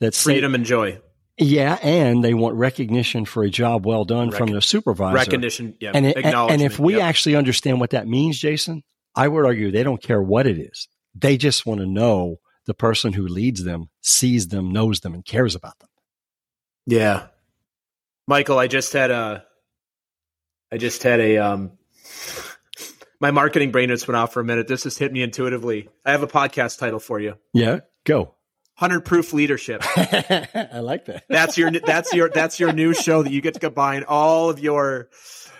[0.00, 0.98] that say, Freedom and joy.
[1.36, 5.14] yeah, and they want recognition for a job well done from their supervisor.
[5.14, 5.76] Recognition.
[5.78, 5.92] Yeah.
[5.94, 7.02] and, it, and if we Yep.
[7.02, 8.82] actually understand what that means, Jason,
[9.14, 10.88] I would argue they don't care what it is.
[11.14, 12.36] They just want to know
[12.66, 15.90] the person who leads them sees them, knows them, and cares about them.
[16.86, 17.26] Yeah.
[18.26, 19.44] Michael, I just had a
[20.72, 21.72] I just had a um
[23.24, 24.68] my marketing brain just went off for a minute.
[24.68, 25.88] This just hit me intuitively.
[26.04, 27.38] I have a podcast title for you.
[27.54, 28.34] Yeah, go.
[28.76, 29.82] 100 proof leadership.
[29.96, 31.24] I like that.
[31.30, 34.58] That's your that's your that's your new show that you get to combine all of
[34.58, 35.08] your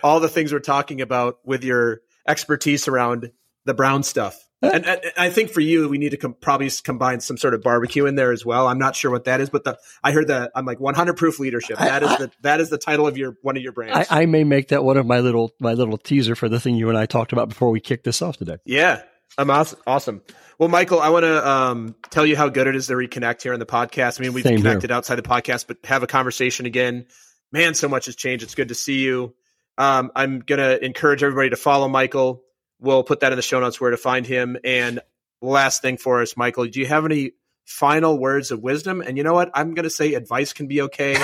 [0.03, 3.31] all the things we're talking about with your expertise around
[3.63, 4.44] the brown stuff.
[4.61, 7.61] And, and I think for you, we need to com- probably combine some sort of
[7.61, 8.67] barbecue in there as well.
[8.67, 11.39] I'm not sure what that is, but the I heard that I'm like 100 proof
[11.39, 11.77] leadership.
[11.77, 14.07] That is the that is the title of your one of your brands.
[14.09, 16.75] I, I may make that one of my little my little teaser for the thing
[16.75, 18.57] you and I talked about before we kicked this off today.
[18.65, 19.01] Yeah,
[19.37, 19.79] I'm awesome.
[19.85, 20.21] awesome.
[20.57, 23.53] Well, Michael, I want to um, tell you how good it is to reconnect here
[23.53, 24.19] in the podcast.
[24.19, 24.63] I mean, we've Same here.
[24.63, 27.07] connected outside the podcast, but have a conversation again.
[27.51, 28.43] Man, so much has changed.
[28.43, 29.35] It's good to see you.
[29.77, 32.41] Um, I'm going to encourage everybody to follow Michael.
[32.79, 34.57] We'll put that in the show notes where to find him.
[34.63, 34.99] And
[35.41, 37.31] last thing for us, Michael, do you have any
[37.65, 39.01] final words of wisdom?
[39.01, 39.51] And you know what?
[39.53, 41.17] I'm going to say advice can be okay.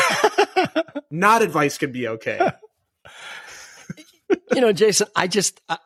[1.12, 2.52] Not advice can be okay.
[4.54, 5.78] you know, Jason, I just I,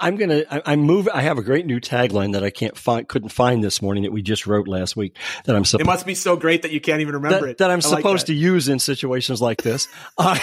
[0.00, 1.12] I'm gonna I, I'm moving.
[1.12, 4.12] I have a great new tagline that I can't find, couldn't find this morning that
[4.12, 7.00] we just wrote last week that I'm It must be so great that you can't
[7.00, 7.58] even remember that, it.
[7.58, 8.32] that I'm I like supposed that.
[8.32, 9.88] to use in situations like this.
[10.18, 10.36] Uh,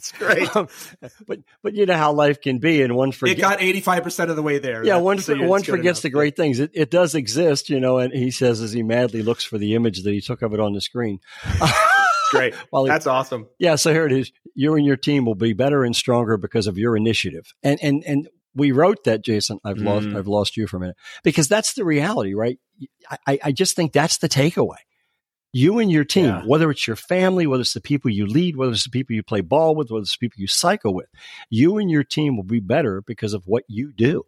[0.00, 0.56] It's great.
[0.56, 0.68] Um,
[1.26, 3.38] but but you know how life can be, and one forgets.
[3.38, 4.82] It got eighty five percent of the way there.
[4.82, 6.58] Yeah, one so one forgets the great things.
[6.58, 7.98] It, it does exist, you know.
[7.98, 10.60] And he says as he madly looks for the image that he took of it
[10.60, 11.20] on the screen.
[12.30, 12.54] great.
[12.72, 13.48] well, That's awesome.
[13.58, 13.76] Yeah.
[13.76, 14.32] So here it is.
[14.54, 17.52] You and your team will be better and stronger because of your initiative.
[17.62, 19.58] And and and we wrote that, Jason.
[19.64, 19.84] I've mm.
[19.84, 22.58] lost I've lost you for a minute because that's the reality, right?
[23.26, 24.78] I, I just think that's the takeaway.
[25.52, 26.42] You and your team, yeah.
[26.44, 29.22] whether it's your family, whether it's the people you lead, whether it's the people you
[29.22, 31.08] play ball with, whether it's the people you cycle with,
[31.48, 34.24] you and your team will be better because of what you do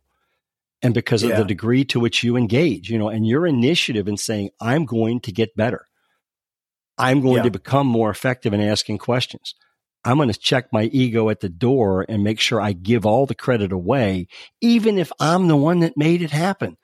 [0.83, 1.31] and because yeah.
[1.31, 4.85] of the degree to which you engage, you know, and your initiative in saying, I'm
[4.85, 5.87] going to get better.
[6.99, 7.43] I'm going yeah.
[7.45, 9.55] to become more effective in asking questions.
[10.05, 13.27] I'm going to check my ego at the door and make sure I give all
[13.27, 14.27] the credit away,
[14.61, 16.77] even if I'm the one that made it happen.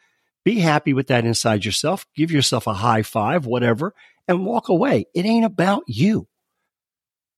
[0.44, 2.06] Be happy with that inside yourself.
[2.14, 3.92] Give yourself a high five, whatever,
[4.28, 5.06] and walk away.
[5.14, 6.28] It ain't about you.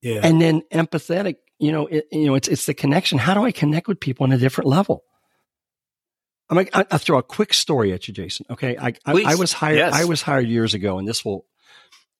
[0.03, 0.21] Yeah.
[0.23, 3.19] And then empathetic, you know, it, you know, it's it's the connection.
[3.19, 5.05] How do I connect with people on a different level?
[6.49, 8.47] I'm like, I, will throw a quick story at you, Jason.
[8.51, 9.79] Okay, I I, I, was hired.
[9.79, 9.95] Yes.
[9.95, 11.47] I was hired years ago, and this will,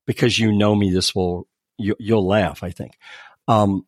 [0.07, 1.49] because you know me, this will
[1.79, 2.63] you, will laugh.
[2.63, 2.93] I think,
[3.49, 3.87] um,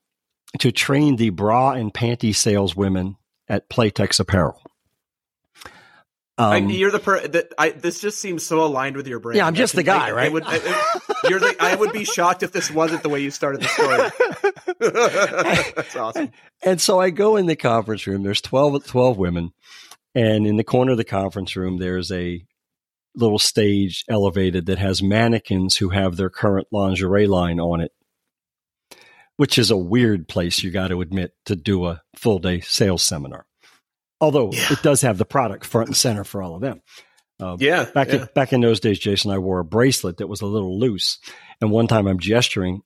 [0.59, 3.17] to train the bra and panty saleswomen
[3.47, 4.62] at Playtex Apparel.
[6.39, 7.27] Um, I, you're the per.
[7.27, 9.37] That I, this just seems so aligned with your brain.
[9.37, 10.27] Yeah, I'm just the guy, I, right?
[10.27, 10.45] I would,
[11.29, 14.11] you're the, I would be shocked if this wasn't the way you started the story.
[15.77, 16.31] That's awesome.
[16.65, 18.23] And so I go in the conference room.
[18.23, 19.51] There's 12, 12 women,
[20.15, 22.43] and in the corner of the conference room, there's a
[23.15, 27.93] little stage elevated that has mannequins who have their current lingerie line on it,
[29.37, 30.63] which is a weird place.
[30.63, 33.45] You got to admit to do a full day sales seminar.
[34.23, 34.73] Although yeah.
[34.73, 36.81] it does have the product front and center for all of them.
[37.41, 37.87] Uh, yeah.
[37.93, 38.15] Back yeah.
[38.15, 41.19] In, back in those days, Jason, I wore a bracelet that was a little loose,
[41.61, 42.83] and one time I'm gesturing,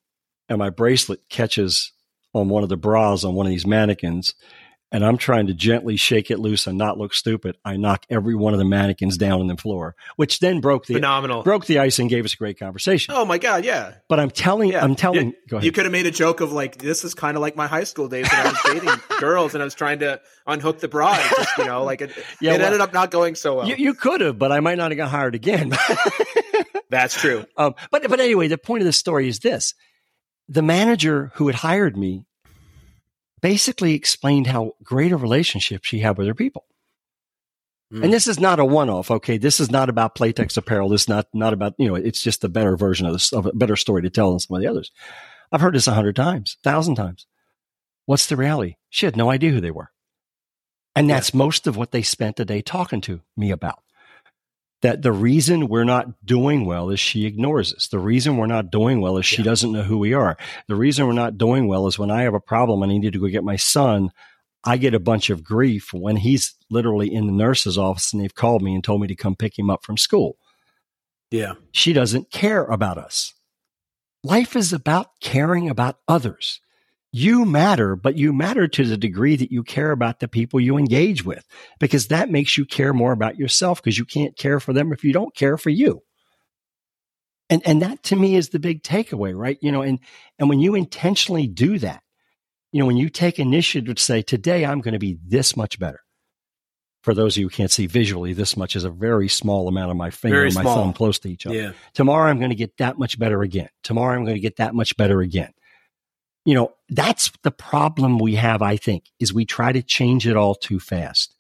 [0.49, 1.93] and my bracelet catches
[2.33, 4.35] on one of the bras on one of these mannequins,
[4.93, 8.35] and I'm trying to gently shake it loose and not look stupid, I knock every
[8.35, 11.79] one of the mannequins down on the floor, which then broke the phenomenal broke the
[11.79, 13.15] ice and gave us a great conversation.
[13.17, 13.95] Oh my god, yeah.
[14.09, 14.85] But I'm telling, yeah.
[14.85, 15.35] I'm telling.
[15.51, 17.67] You, you could have made a joke of like, this is kind of like my
[17.67, 20.89] high school days when I was dating girls and I was trying to unhook the
[20.89, 21.17] bra.
[21.17, 22.11] Just, you know, like it,
[22.41, 23.69] yeah, it well, ended up not going so well.
[23.69, 25.73] You, you could have, but I might not have got hired again.
[26.91, 27.45] That's true.
[27.57, 29.75] Um, but but anyway, the point of the story is this:
[30.49, 32.25] the manager who had hired me
[33.47, 36.65] basically explained how great a relationship she had with her people.
[37.93, 38.03] Mm.
[38.03, 39.09] And this is not a one-off.
[39.09, 40.89] Okay, this is not about Playtex apparel.
[40.89, 41.95] This is not not about you know.
[41.95, 44.57] It's just a better version of this, of a better story to tell than some
[44.57, 44.91] of the others.
[45.53, 47.29] I've heard this a hundred times, thousand times.
[48.07, 48.75] What's the reality?
[48.91, 49.93] She had no idea who they were,
[50.97, 51.39] and that's yeah.
[51.39, 53.85] most of what they spent the day talking to me about
[54.83, 57.89] that the reason we're not doing well is she ignores us.
[57.89, 59.45] The reason we're not doing well is she yeah.
[59.45, 60.37] doesn't know who we are.
[60.69, 63.13] The reason we're not doing well is when I have a problem and I need
[63.13, 64.11] to go get my son,
[64.65, 68.35] I get a bunch of grief when he's literally in the nurse's office and they've
[68.35, 70.37] called me and told me to come pick him up from school.
[71.31, 71.55] Yeah.
[71.73, 73.33] She doesn't care about us.
[74.23, 76.61] Life is about caring about others
[77.17, 80.77] you matter, but you matter to the degree that you care about the people you
[80.77, 81.47] engage with,
[81.81, 85.03] because that makes you care more about yourself because you can't care for them if
[85.03, 86.03] you don't care for you.
[87.49, 89.57] And, and that to me is the big takeaway, right?
[89.63, 89.99] You know, and,
[90.39, 92.03] and when you intentionally do that,
[92.71, 95.79] you know, when you take initiative to say, today I'm going to be this much
[95.79, 96.01] better.
[97.01, 99.91] For those of you who can't see visually, this much is a very small amount
[99.91, 100.77] of my finger very and my small.
[100.77, 101.55] thumb close to each other.
[101.55, 101.73] Yeah.
[101.95, 103.71] Tomorrow I'm going to get that much better again.
[103.85, 105.53] Tomorrow I'm going to get that much better again
[106.47, 110.37] you know, that's the problem we have, I think, is we try to change it
[110.37, 111.35] all too fast.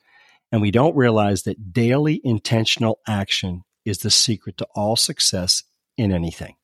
[0.50, 5.62] And we don't realize that daily intentional action is the secret to all success
[5.96, 6.56] in anything.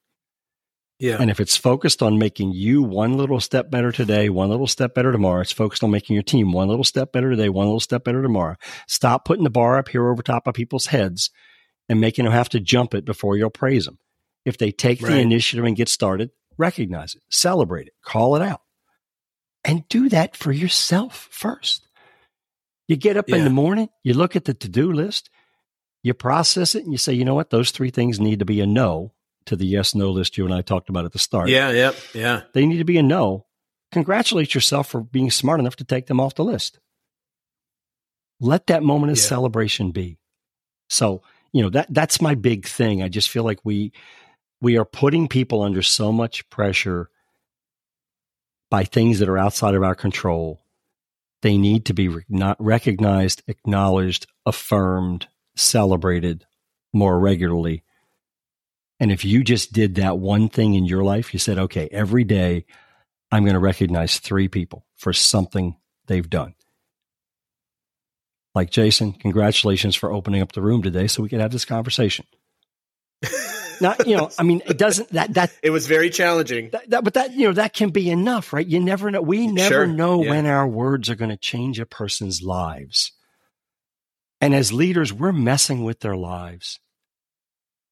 [0.98, 1.18] Yeah.
[1.20, 4.94] And if it's focused on making you one little step better today, one little step
[4.94, 7.80] better tomorrow, it's focused on making your team one little step better today, one little
[7.80, 8.56] step better tomorrow.
[8.88, 11.30] Stop putting the bar up here over top of people's heads
[11.88, 13.98] and making them have to jump it before you'll praise them.
[14.44, 15.10] If they take right.
[15.10, 18.62] the initiative and get started, recognize it, celebrate it, call it out,
[19.64, 21.86] and do that for yourself first.
[22.88, 23.36] You get up yeah.
[23.36, 25.30] in the morning, you look at the to do list,
[26.02, 28.60] you process it, and you say, you know what, those three things need to be
[28.60, 29.12] a no
[29.46, 31.48] to the yes no list you and I talked about at the start.
[31.48, 32.42] Yeah, yeah, yeah.
[32.52, 33.46] They need to be a no.
[33.92, 36.78] Congratulate yourself for being smart enough to take them off the list.
[38.40, 39.24] Let that moment of yeah.
[39.24, 40.18] celebration be.
[40.88, 41.22] So,
[41.52, 43.02] you know, that that's my big thing.
[43.02, 43.92] I just feel like we
[44.62, 47.10] we are putting people under so much pressure
[48.70, 50.60] by things that are outside of our control.
[51.42, 56.46] They need to be not recognized, acknowledged, affirmed, celebrated
[56.92, 57.82] more regularly.
[59.00, 62.22] And if you just did that one thing in your life, you said, okay, every
[62.22, 62.64] day
[63.32, 66.54] I'm going to recognize three people for something they've done.
[68.54, 72.26] Like Jason, congratulations for opening up the room today so we could have this conversation.
[73.82, 76.70] Not, you know, I mean, it doesn't that that it was very challenging.
[76.70, 78.66] That, that, but that you know that can be enough, right?
[78.66, 79.20] You never know.
[79.20, 79.86] We never sure.
[79.86, 80.30] know yeah.
[80.30, 83.12] when our words are going to change a person's lives.
[84.40, 86.80] And as leaders, we're messing with their lives.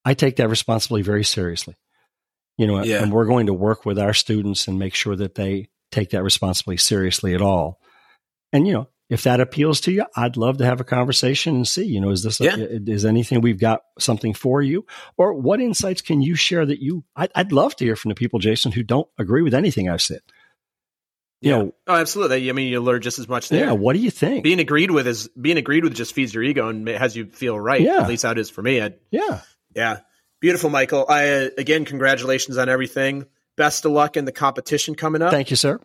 [0.05, 1.77] I take that responsibility very seriously.
[2.57, 3.03] You know, yeah.
[3.03, 6.23] and we're going to work with our students and make sure that they take that
[6.23, 7.81] responsibility seriously at all.
[8.53, 11.69] And you know, if that appeals to you, I'd love to have a conversation and
[11.69, 12.55] see, you know, is this, yeah.
[12.57, 14.87] a, is anything we've got something for you
[15.19, 18.15] or what insights can you share that you, I'd, I'd, love to hear from the
[18.15, 20.21] people, Jason, who don't agree with anything I've said.
[21.41, 21.59] You yeah.
[21.59, 22.49] know, oh, absolutely.
[22.49, 23.67] I mean, you learn just as much there.
[23.67, 23.73] Yeah.
[23.73, 24.45] What do you think?
[24.45, 27.59] Being agreed with is being agreed with just feeds your ego and has you feel
[27.59, 27.81] right.
[27.81, 28.03] Yeah.
[28.03, 28.81] At least that is for me.
[28.81, 29.41] I, yeah.
[29.75, 30.01] Yeah.
[30.41, 31.05] Beautiful, Michael.
[31.09, 33.27] I, uh, again, congratulations on everything.
[33.57, 35.33] Best of luck in the competition coming up.
[35.33, 35.81] Thank you, sir.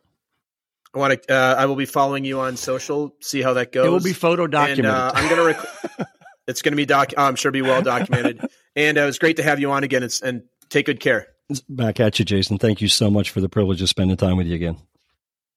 [0.95, 1.33] I want to.
[1.33, 3.13] Uh, I will be following you on social.
[3.19, 3.85] See how that goes.
[3.85, 4.85] It will be photo documented.
[4.85, 5.43] And, uh, I'm gonna.
[5.43, 6.07] Rec-
[6.47, 7.11] it's gonna be doc.
[7.17, 8.41] I'm sure be well documented.
[8.75, 10.03] and uh, it was great to have you on again.
[10.03, 11.27] It's, and take good care.
[11.67, 12.57] Back at you, Jason.
[12.57, 14.77] Thank you so much for the privilege of spending time with you again.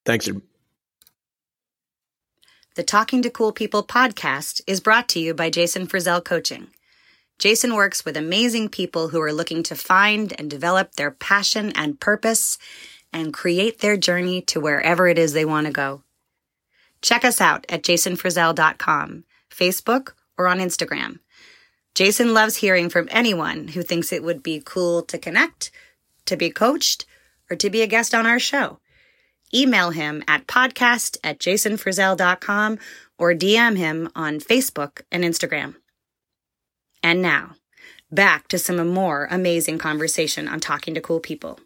[0.05, 0.29] Thanks.
[2.75, 6.69] The Talking to Cool People podcast is brought to you by Jason Frazell Coaching.
[7.39, 12.01] Jason works with amazing people who are looking to find and develop their passion and
[12.01, 12.59] purpose
[13.13, 16.03] and create their journey to wherever it is they want to go.
[17.01, 21.21] Check us out at jasonfrazell.com, Facebook, or on Instagram.
[21.95, 25.71] Jason loves hearing from anyone who thinks it would be cool to connect,
[26.27, 27.07] to be coached,
[27.51, 28.79] or to be a guest on our show.
[29.55, 32.79] Email him at podcast at jasonfrazell.com
[33.19, 35.77] or DM him on Facebook and Instagram.
[37.03, 37.55] And now,
[38.11, 41.59] back to some more amazing conversation on talking to cool people.